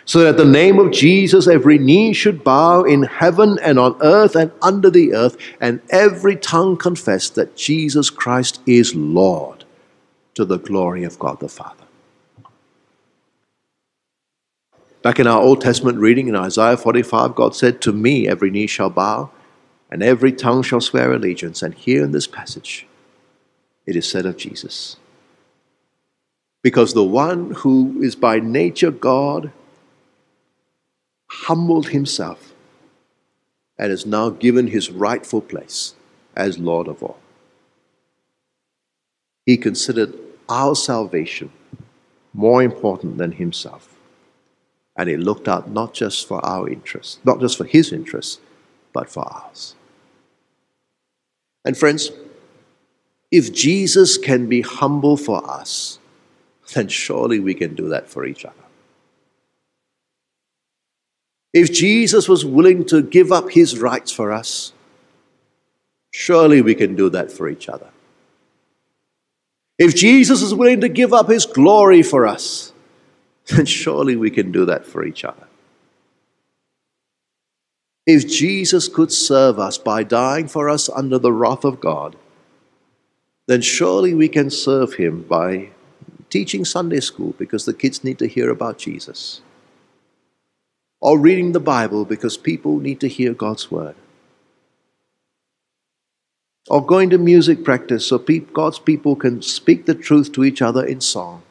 so 0.04 0.20
that 0.20 0.36
the 0.36 0.44
name 0.44 0.78
of 0.78 0.92
Jesus 0.92 1.46
every 1.46 1.78
knee 1.78 2.12
should 2.12 2.44
bow 2.44 2.82
in 2.82 3.04
heaven 3.04 3.58
and 3.62 3.78
on 3.78 3.96
earth 4.02 4.36
and 4.36 4.52
under 4.60 4.90
the 4.90 5.14
earth, 5.14 5.36
and 5.60 5.80
every 5.90 6.36
tongue 6.36 6.76
confess 6.76 7.30
that 7.30 7.56
Jesus 7.56 8.10
Christ 8.10 8.60
is 8.66 8.94
Lord 8.94 9.64
to 10.34 10.44
the 10.44 10.58
glory 10.58 11.04
of 11.04 11.18
God 11.18 11.40
the 11.40 11.48
Father. 11.48 11.84
Back 15.02 15.20
in 15.20 15.26
our 15.26 15.40
Old 15.40 15.60
Testament 15.60 15.98
reading 15.98 16.28
in 16.28 16.36
Isaiah 16.36 16.76
45, 16.76 17.34
God 17.34 17.54
said, 17.54 17.80
To 17.80 17.92
me 17.92 18.26
every 18.26 18.50
knee 18.50 18.66
shall 18.66 18.90
bow, 18.90 19.30
and 19.90 20.02
every 20.02 20.32
tongue 20.32 20.62
shall 20.62 20.80
swear 20.80 21.12
allegiance. 21.12 21.62
And 21.62 21.74
here 21.74 22.02
in 22.02 22.12
this 22.12 22.26
passage, 22.26 22.86
it 23.86 23.96
is 23.96 24.08
said 24.08 24.24
of 24.24 24.36
Jesus. 24.36 24.96
Because 26.62 26.94
the 26.94 27.04
one 27.04 27.50
who 27.50 28.00
is 28.00 28.16
by 28.16 28.40
nature 28.40 28.90
God 28.90 29.52
humbled 31.42 31.88
himself 31.88 32.52
and 33.78 33.92
is 33.92 34.06
now 34.06 34.30
given 34.30 34.68
his 34.68 34.90
rightful 34.90 35.40
place 35.40 35.94
as 36.36 36.58
Lord 36.58 36.88
of 36.88 37.02
all. 37.02 37.18
He 39.44 39.56
considered 39.56 40.14
our 40.48 40.74
salvation 40.74 41.50
more 42.32 42.62
important 42.62 43.18
than 43.18 43.32
himself. 43.32 43.88
And 44.96 45.08
he 45.08 45.16
looked 45.16 45.48
out 45.48 45.70
not 45.70 45.92
just 45.92 46.26
for 46.26 46.44
our 46.44 46.68
interests, 46.68 47.18
not 47.24 47.40
just 47.40 47.58
for 47.58 47.64
his 47.64 47.92
interests, 47.92 48.38
but 48.92 49.10
for 49.10 49.24
ours. 49.24 49.74
And 51.64 51.76
friends, 51.76 52.10
if 53.30 53.52
Jesus 53.52 54.16
can 54.16 54.48
be 54.48 54.60
humble 54.60 55.16
for 55.16 55.44
us, 55.50 55.98
then 56.74 56.88
surely 56.88 57.40
we 57.40 57.54
can 57.54 57.74
do 57.74 57.88
that 57.88 58.08
for 58.08 58.24
each 58.24 58.44
other. 58.44 58.63
If 61.54 61.72
Jesus 61.72 62.28
was 62.28 62.44
willing 62.44 62.84
to 62.86 63.00
give 63.00 63.30
up 63.30 63.52
his 63.52 63.78
rights 63.78 64.10
for 64.10 64.32
us, 64.32 64.72
surely 66.10 66.60
we 66.60 66.74
can 66.74 66.96
do 66.96 67.08
that 67.10 67.30
for 67.30 67.48
each 67.48 67.68
other. 67.68 67.90
If 69.78 69.94
Jesus 69.94 70.42
is 70.42 70.52
willing 70.52 70.80
to 70.80 70.88
give 70.88 71.12
up 71.12 71.28
his 71.28 71.46
glory 71.46 72.02
for 72.02 72.26
us, 72.26 72.72
then 73.46 73.66
surely 73.66 74.16
we 74.16 74.30
can 74.30 74.50
do 74.50 74.64
that 74.66 74.84
for 74.84 75.04
each 75.04 75.24
other. 75.24 75.46
If 78.06 78.28
Jesus 78.28 78.88
could 78.88 79.12
serve 79.12 79.58
us 79.58 79.78
by 79.78 80.02
dying 80.02 80.48
for 80.48 80.68
us 80.68 80.90
under 80.90 81.18
the 81.18 81.32
wrath 81.32 81.64
of 81.64 81.80
God, 81.80 82.16
then 83.46 83.62
surely 83.62 84.12
we 84.12 84.28
can 84.28 84.50
serve 84.50 84.94
him 84.94 85.22
by 85.22 85.70
teaching 86.30 86.64
Sunday 86.64 87.00
school 87.00 87.34
because 87.38 87.64
the 87.64 87.72
kids 87.72 88.02
need 88.02 88.18
to 88.18 88.26
hear 88.26 88.50
about 88.50 88.76
Jesus, 88.78 89.40
or 91.04 91.18
reading 91.18 91.52
the 91.52 91.60
Bible 91.60 92.06
because 92.06 92.38
people 92.38 92.78
need 92.78 92.98
to 92.98 93.08
hear 93.08 93.34
God's 93.34 93.70
word, 93.70 93.94
or 96.70 96.84
going 96.84 97.10
to 97.10 97.18
music 97.18 97.62
practice 97.62 98.06
so 98.06 98.16
God's 98.18 98.78
people 98.78 99.14
can 99.14 99.42
speak 99.42 99.84
the 99.84 99.94
truth 99.94 100.32
to 100.32 100.44
each 100.44 100.62
other 100.62 100.82
in 100.82 101.02
song, 101.02 101.42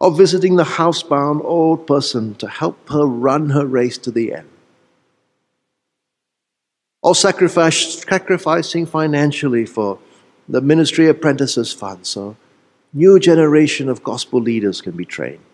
or 0.00 0.10
visiting 0.10 0.56
the 0.56 0.64
housebound 0.64 1.44
old 1.44 1.86
person 1.86 2.34
to 2.34 2.48
help 2.48 2.88
her 2.88 3.06
run 3.06 3.50
her 3.50 3.64
race 3.64 3.98
to 3.98 4.10
the 4.10 4.34
end. 4.34 4.48
Or 7.02 7.14
sacrifice, 7.14 8.00
sacrificing 8.02 8.84
financially 8.84 9.64
for 9.64 10.00
the 10.48 10.60
ministry 10.60 11.06
apprentices 11.06 11.72
fund 11.72 12.04
so 12.04 12.36
new 12.92 13.20
generation 13.20 13.88
of 13.88 14.02
gospel 14.02 14.40
leaders 14.40 14.80
can 14.82 14.96
be 14.96 15.04
trained 15.04 15.44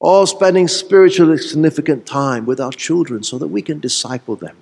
or 0.00 0.26
spending 0.26 0.68
spiritually 0.68 1.38
significant 1.38 2.06
time 2.06 2.46
with 2.46 2.60
our 2.60 2.70
children 2.70 3.22
so 3.22 3.38
that 3.38 3.48
we 3.48 3.62
can 3.62 3.80
disciple 3.80 4.36
them 4.36 4.56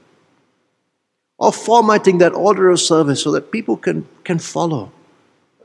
or 1.38 1.52
formatting 1.52 2.18
that 2.18 2.32
order 2.32 2.70
of 2.70 2.80
service 2.80 3.22
so 3.22 3.30
that 3.32 3.52
people 3.52 3.76
can, 3.76 4.08
can 4.24 4.38
follow 4.38 4.90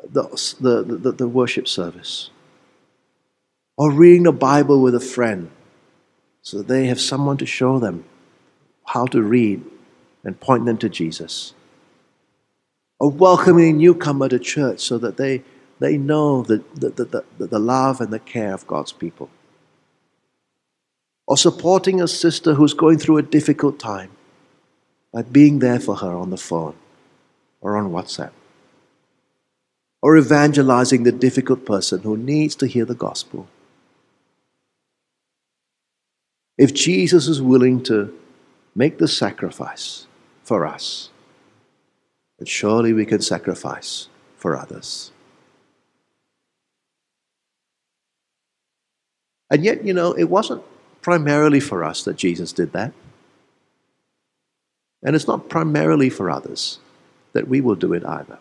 the, 0.04 0.24
the, 0.60 0.84
the, 0.84 1.12
the 1.14 1.28
worship 1.28 1.68
service 1.68 2.30
or 3.78 3.92
reading 3.92 4.24
the 4.24 4.32
bible 4.32 4.82
with 4.82 4.96
a 4.96 5.00
friend 5.00 5.50
so 6.42 6.58
that 6.58 6.68
they 6.68 6.88
have 6.88 7.00
someone 7.00 7.38
to 7.38 7.46
show 7.46 7.80
them 7.80 8.04
how 8.88 9.06
to 9.06 9.22
read 9.22 9.64
and 10.24 10.40
point 10.40 10.66
them 10.66 10.78
to 10.78 10.90
Jesus. 10.90 11.54
Or 13.00 13.10
welcoming 13.10 13.70
a 13.70 13.74
newcomer 13.74 14.30
to 14.30 14.40
church 14.40 14.80
so 14.80 14.98
that 15.00 15.18
they, 15.18 15.44
they 15.80 15.98
know 15.98 16.44
the, 16.44 16.64
the, 16.76 16.90
the, 16.90 17.24
the, 17.38 17.48
the 17.48 17.60
love 17.60 18.02
and 18.02 18.14
the 18.14 18.20
care 18.20 18.54
of 18.54 18.68
God's 18.68 18.92
people. 18.92 19.30
Or 21.32 21.38
supporting 21.38 22.02
a 22.02 22.10
sister 22.10 22.56
who's 22.56 22.74
going 22.74 22.98
through 22.98 23.16
a 23.16 23.22
difficult 23.22 23.80
time 23.80 24.12
by 25.14 25.22
being 25.22 25.60
there 25.60 25.80
for 25.80 25.96
her 25.96 26.14
on 26.14 26.30
the 26.30 26.36
phone 26.36 26.76
or 27.62 27.78
on 27.78 27.90
WhatsApp. 27.90 28.32
Or 30.02 30.18
evangelizing 30.18 31.04
the 31.04 31.14
difficult 31.14 31.66
person 31.66 32.02
who 32.02 32.18
needs 32.18 32.54
to 32.56 32.68
hear 32.68 32.84
the 32.84 32.96
gospel. 32.96 33.48
If 36.58 36.74
Jesus 36.74 37.30
is 37.30 37.42
willing 37.42 37.82
to 37.84 38.14
make 38.76 38.98
the 38.98 39.08
sacrifice 39.08 40.08
for 40.44 40.66
us, 40.66 41.12
then 42.40 42.46
surely 42.46 42.92
we 42.92 43.06
can 43.06 43.22
sacrifice 43.22 44.10
for 44.36 44.58
others. 44.58 45.14
And 49.50 49.64
yet, 49.64 49.86
you 49.86 49.94
know, 49.94 50.12
it 50.12 50.26
wasn't 50.26 50.64
primarily 51.02 51.60
for 51.60 51.84
us 51.84 52.04
that 52.04 52.18
Jesus 52.18 52.54
did 52.54 52.74
that. 52.74 52.94
And 55.04 55.16
it's 55.16 55.28
not 55.28 55.50
primarily 55.50 56.10
for 56.10 56.30
others 56.30 56.80
that 57.34 57.48
we 57.48 57.62
will 57.62 57.76
do 57.76 57.94
it 57.94 58.06
either. 58.06 58.38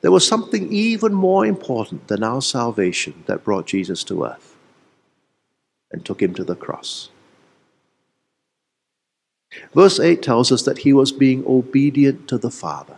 There 0.00 0.12
was 0.12 0.26
something 0.26 0.72
even 0.72 1.12
more 1.12 1.44
important 1.44 2.08
than 2.08 2.22
our 2.22 2.40
salvation 2.40 3.24
that 3.26 3.44
brought 3.44 3.66
Jesus 3.66 4.04
to 4.04 4.24
earth 4.24 4.56
and 5.90 6.04
took 6.04 6.22
him 6.22 6.34
to 6.34 6.44
the 6.44 6.54
cross. 6.54 7.10
Verse 9.74 9.98
8 9.98 10.22
tells 10.22 10.52
us 10.52 10.62
that 10.62 10.78
he 10.78 10.92
was 10.92 11.12
being 11.12 11.44
obedient 11.46 12.28
to 12.28 12.38
the 12.38 12.50
Father. 12.50 12.96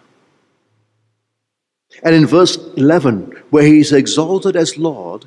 And 2.03 2.15
in 2.15 2.27
verse 2.27 2.57
11, 2.77 3.43
where 3.51 3.65
he 3.65 3.81
is 3.81 3.93
exalted 3.93 4.57
as 4.57 4.77
Lord, 4.77 5.27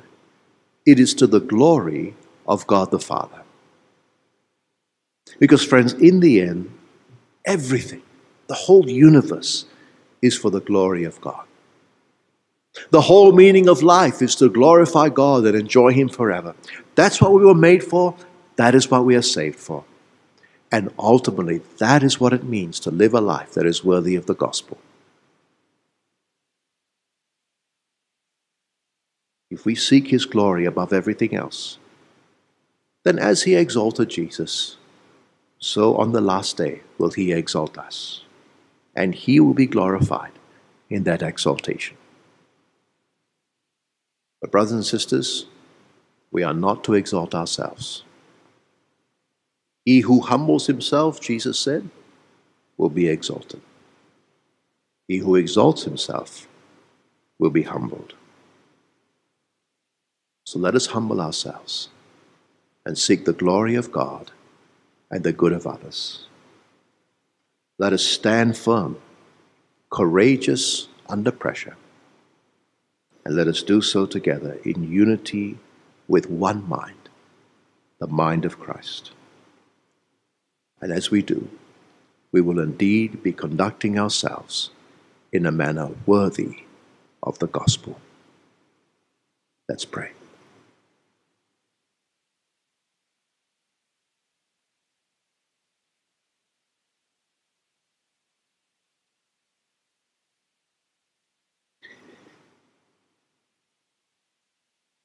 it 0.84 0.98
is 0.98 1.14
to 1.14 1.26
the 1.26 1.40
glory 1.40 2.14
of 2.46 2.66
God 2.66 2.90
the 2.90 2.98
Father. 2.98 3.42
Because, 5.38 5.64
friends, 5.64 5.92
in 5.94 6.20
the 6.20 6.40
end, 6.40 6.70
everything, 7.44 8.02
the 8.48 8.54
whole 8.54 8.88
universe, 8.88 9.66
is 10.20 10.36
for 10.36 10.50
the 10.50 10.60
glory 10.60 11.04
of 11.04 11.20
God. 11.20 11.44
The 12.90 13.02
whole 13.02 13.32
meaning 13.32 13.68
of 13.68 13.82
life 13.82 14.22
is 14.22 14.34
to 14.36 14.48
glorify 14.48 15.08
God 15.08 15.44
and 15.44 15.56
enjoy 15.56 15.92
Him 15.92 16.08
forever. 16.08 16.54
That's 16.94 17.20
what 17.20 17.32
we 17.32 17.44
were 17.44 17.54
made 17.54 17.84
for. 17.84 18.14
That 18.56 18.74
is 18.74 18.90
what 18.90 19.04
we 19.04 19.14
are 19.14 19.22
saved 19.22 19.58
for. 19.58 19.84
And 20.70 20.90
ultimately, 20.98 21.60
that 21.78 22.02
is 22.02 22.18
what 22.18 22.32
it 22.32 22.44
means 22.44 22.80
to 22.80 22.90
live 22.90 23.12
a 23.12 23.20
life 23.20 23.52
that 23.52 23.66
is 23.66 23.84
worthy 23.84 24.16
of 24.16 24.26
the 24.26 24.34
gospel. 24.34 24.78
If 29.52 29.66
we 29.66 29.74
seek 29.74 30.08
his 30.08 30.24
glory 30.24 30.64
above 30.64 30.94
everything 30.94 31.34
else, 31.34 31.76
then 33.04 33.18
as 33.18 33.42
he 33.42 33.54
exalted 33.54 34.08
Jesus, 34.08 34.78
so 35.58 35.94
on 35.96 36.12
the 36.12 36.22
last 36.22 36.56
day 36.56 36.80
will 36.96 37.10
he 37.10 37.32
exalt 37.32 37.76
us, 37.76 38.24
and 38.96 39.14
he 39.14 39.40
will 39.40 39.52
be 39.52 39.66
glorified 39.66 40.32
in 40.88 41.04
that 41.04 41.20
exaltation. 41.20 41.98
But, 44.40 44.50
brothers 44.50 44.72
and 44.72 44.86
sisters, 44.86 45.44
we 46.30 46.42
are 46.42 46.54
not 46.54 46.82
to 46.84 46.94
exalt 46.94 47.34
ourselves. 47.34 48.04
He 49.84 50.00
who 50.00 50.20
humbles 50.22 50.66
himself, 50.66 51.20
Jesus 51.20 51.58
said, 51.58 51.90
will 52.78 52.88
be 52.88 53.06
exalted. 53.06 53.60
He 55.08 55.18
who 55.18 55.36
exalts 55.36 55.82
himself 55.82 56.48
will 57.38 57.50
be 57.50 57.64
humbled. 57.64 58.14
So 60.44 60.58
let 60.58 60.74
us 60.74 60.86
humble 60.86 61.20
ourselves 61.20 61.88
and 62.84 62.98
seek 62.98 63.24
the 63.24 63.32
glory 63.32 63.74
of 63.74 63.92
God 63.92 64.30
and 65.10 65.22
the 65.22 65.32
good 65.32 65.52
of 65.52 65.66
others. 65.66 66.26
Let 67.78 67.92
us 67.92 68.04
stand 68.04 68.56
firm, 68.56 68.98
courageous 69.90 70.88
under 71.08 71.30
pressure, 71.30 71.76
and 73.24 73.36
let 73.36 73.48
us 73.48 73.62
do 73.62 73.80
so 73.80 74.06
together 74.06 74.58
in 74.64 74.90
unity 74.90 75.58
with 76.08 76.28
one 76.28 76.68
mind, 76.68 77.08
the 77.98 78.06
mind 78.06 78.44
of 78.44 78.58
Christ. 78.58 79.12
And 80.80 80.92
as 80.92 81.10
we 81.10 81.22
do, 81.22 81.48
we 82.32 82.40
will 82.40 82.58
indeed 82.58 83.22
be 83.22 83.32
conducting 83.32 83.98
ourselves 83.98 84.70
in 85.30 85.46
a 85.46 85.52
manner 85.52 85.90
worthy 86.06 86.64
of 87.22 87.38
the 87.38 87.46
gospel. 87.46 88.00
Let's 89.68 89.84
pray. 89.84 90.12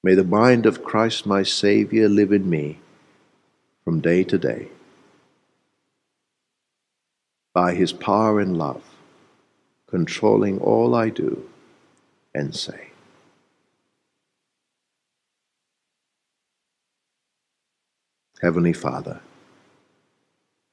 May 0.07 0.15
the 0.15 0.23
mind 0.23 0.65
of 0.65 0.85
Christ 0.85 1.25
my 1.25 1.43
Saviour 1.43 2.07
live 2.07 2.31
in 2.31 2.49
me 2.49 2.79
from 3.83 3.99
day 3.99 4.23
to 4.23 4.37
day 4.37 4.69
by 7.53 7.73
his 7.73 7.91
power 7.91 8.39
and 8.39 8.57
love, 8.57 8.83
controlling 9.85 10.61
all 10.61 10.95
I 10.95 11.09
do 11.09 11.49
and 12.33 12.55
say. 12.55 12.91
Heavenly 18.41 18.71
Father, 18.71 19.19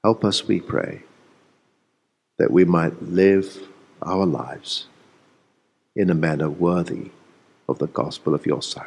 help 0.05 0.25
us, 0.25 0.47
we 0.47 0.61
pray, 0.61 1.03
that 2.38 2.53
we 2.53 2.64
might 2.64 3.03
live 3.03 3.66
our 4.01 4.27
lives 4.27 4.87
in 5.97 6.09
a 6.09 6.14
manner 6.14 6.49
worthy 6.49 7.11
of 7.68 7.81
the 7.81 7.88
gospel 7.88 8.33
of 8.33 8.47
your 8.47 8.62
Son. 8.62 8.87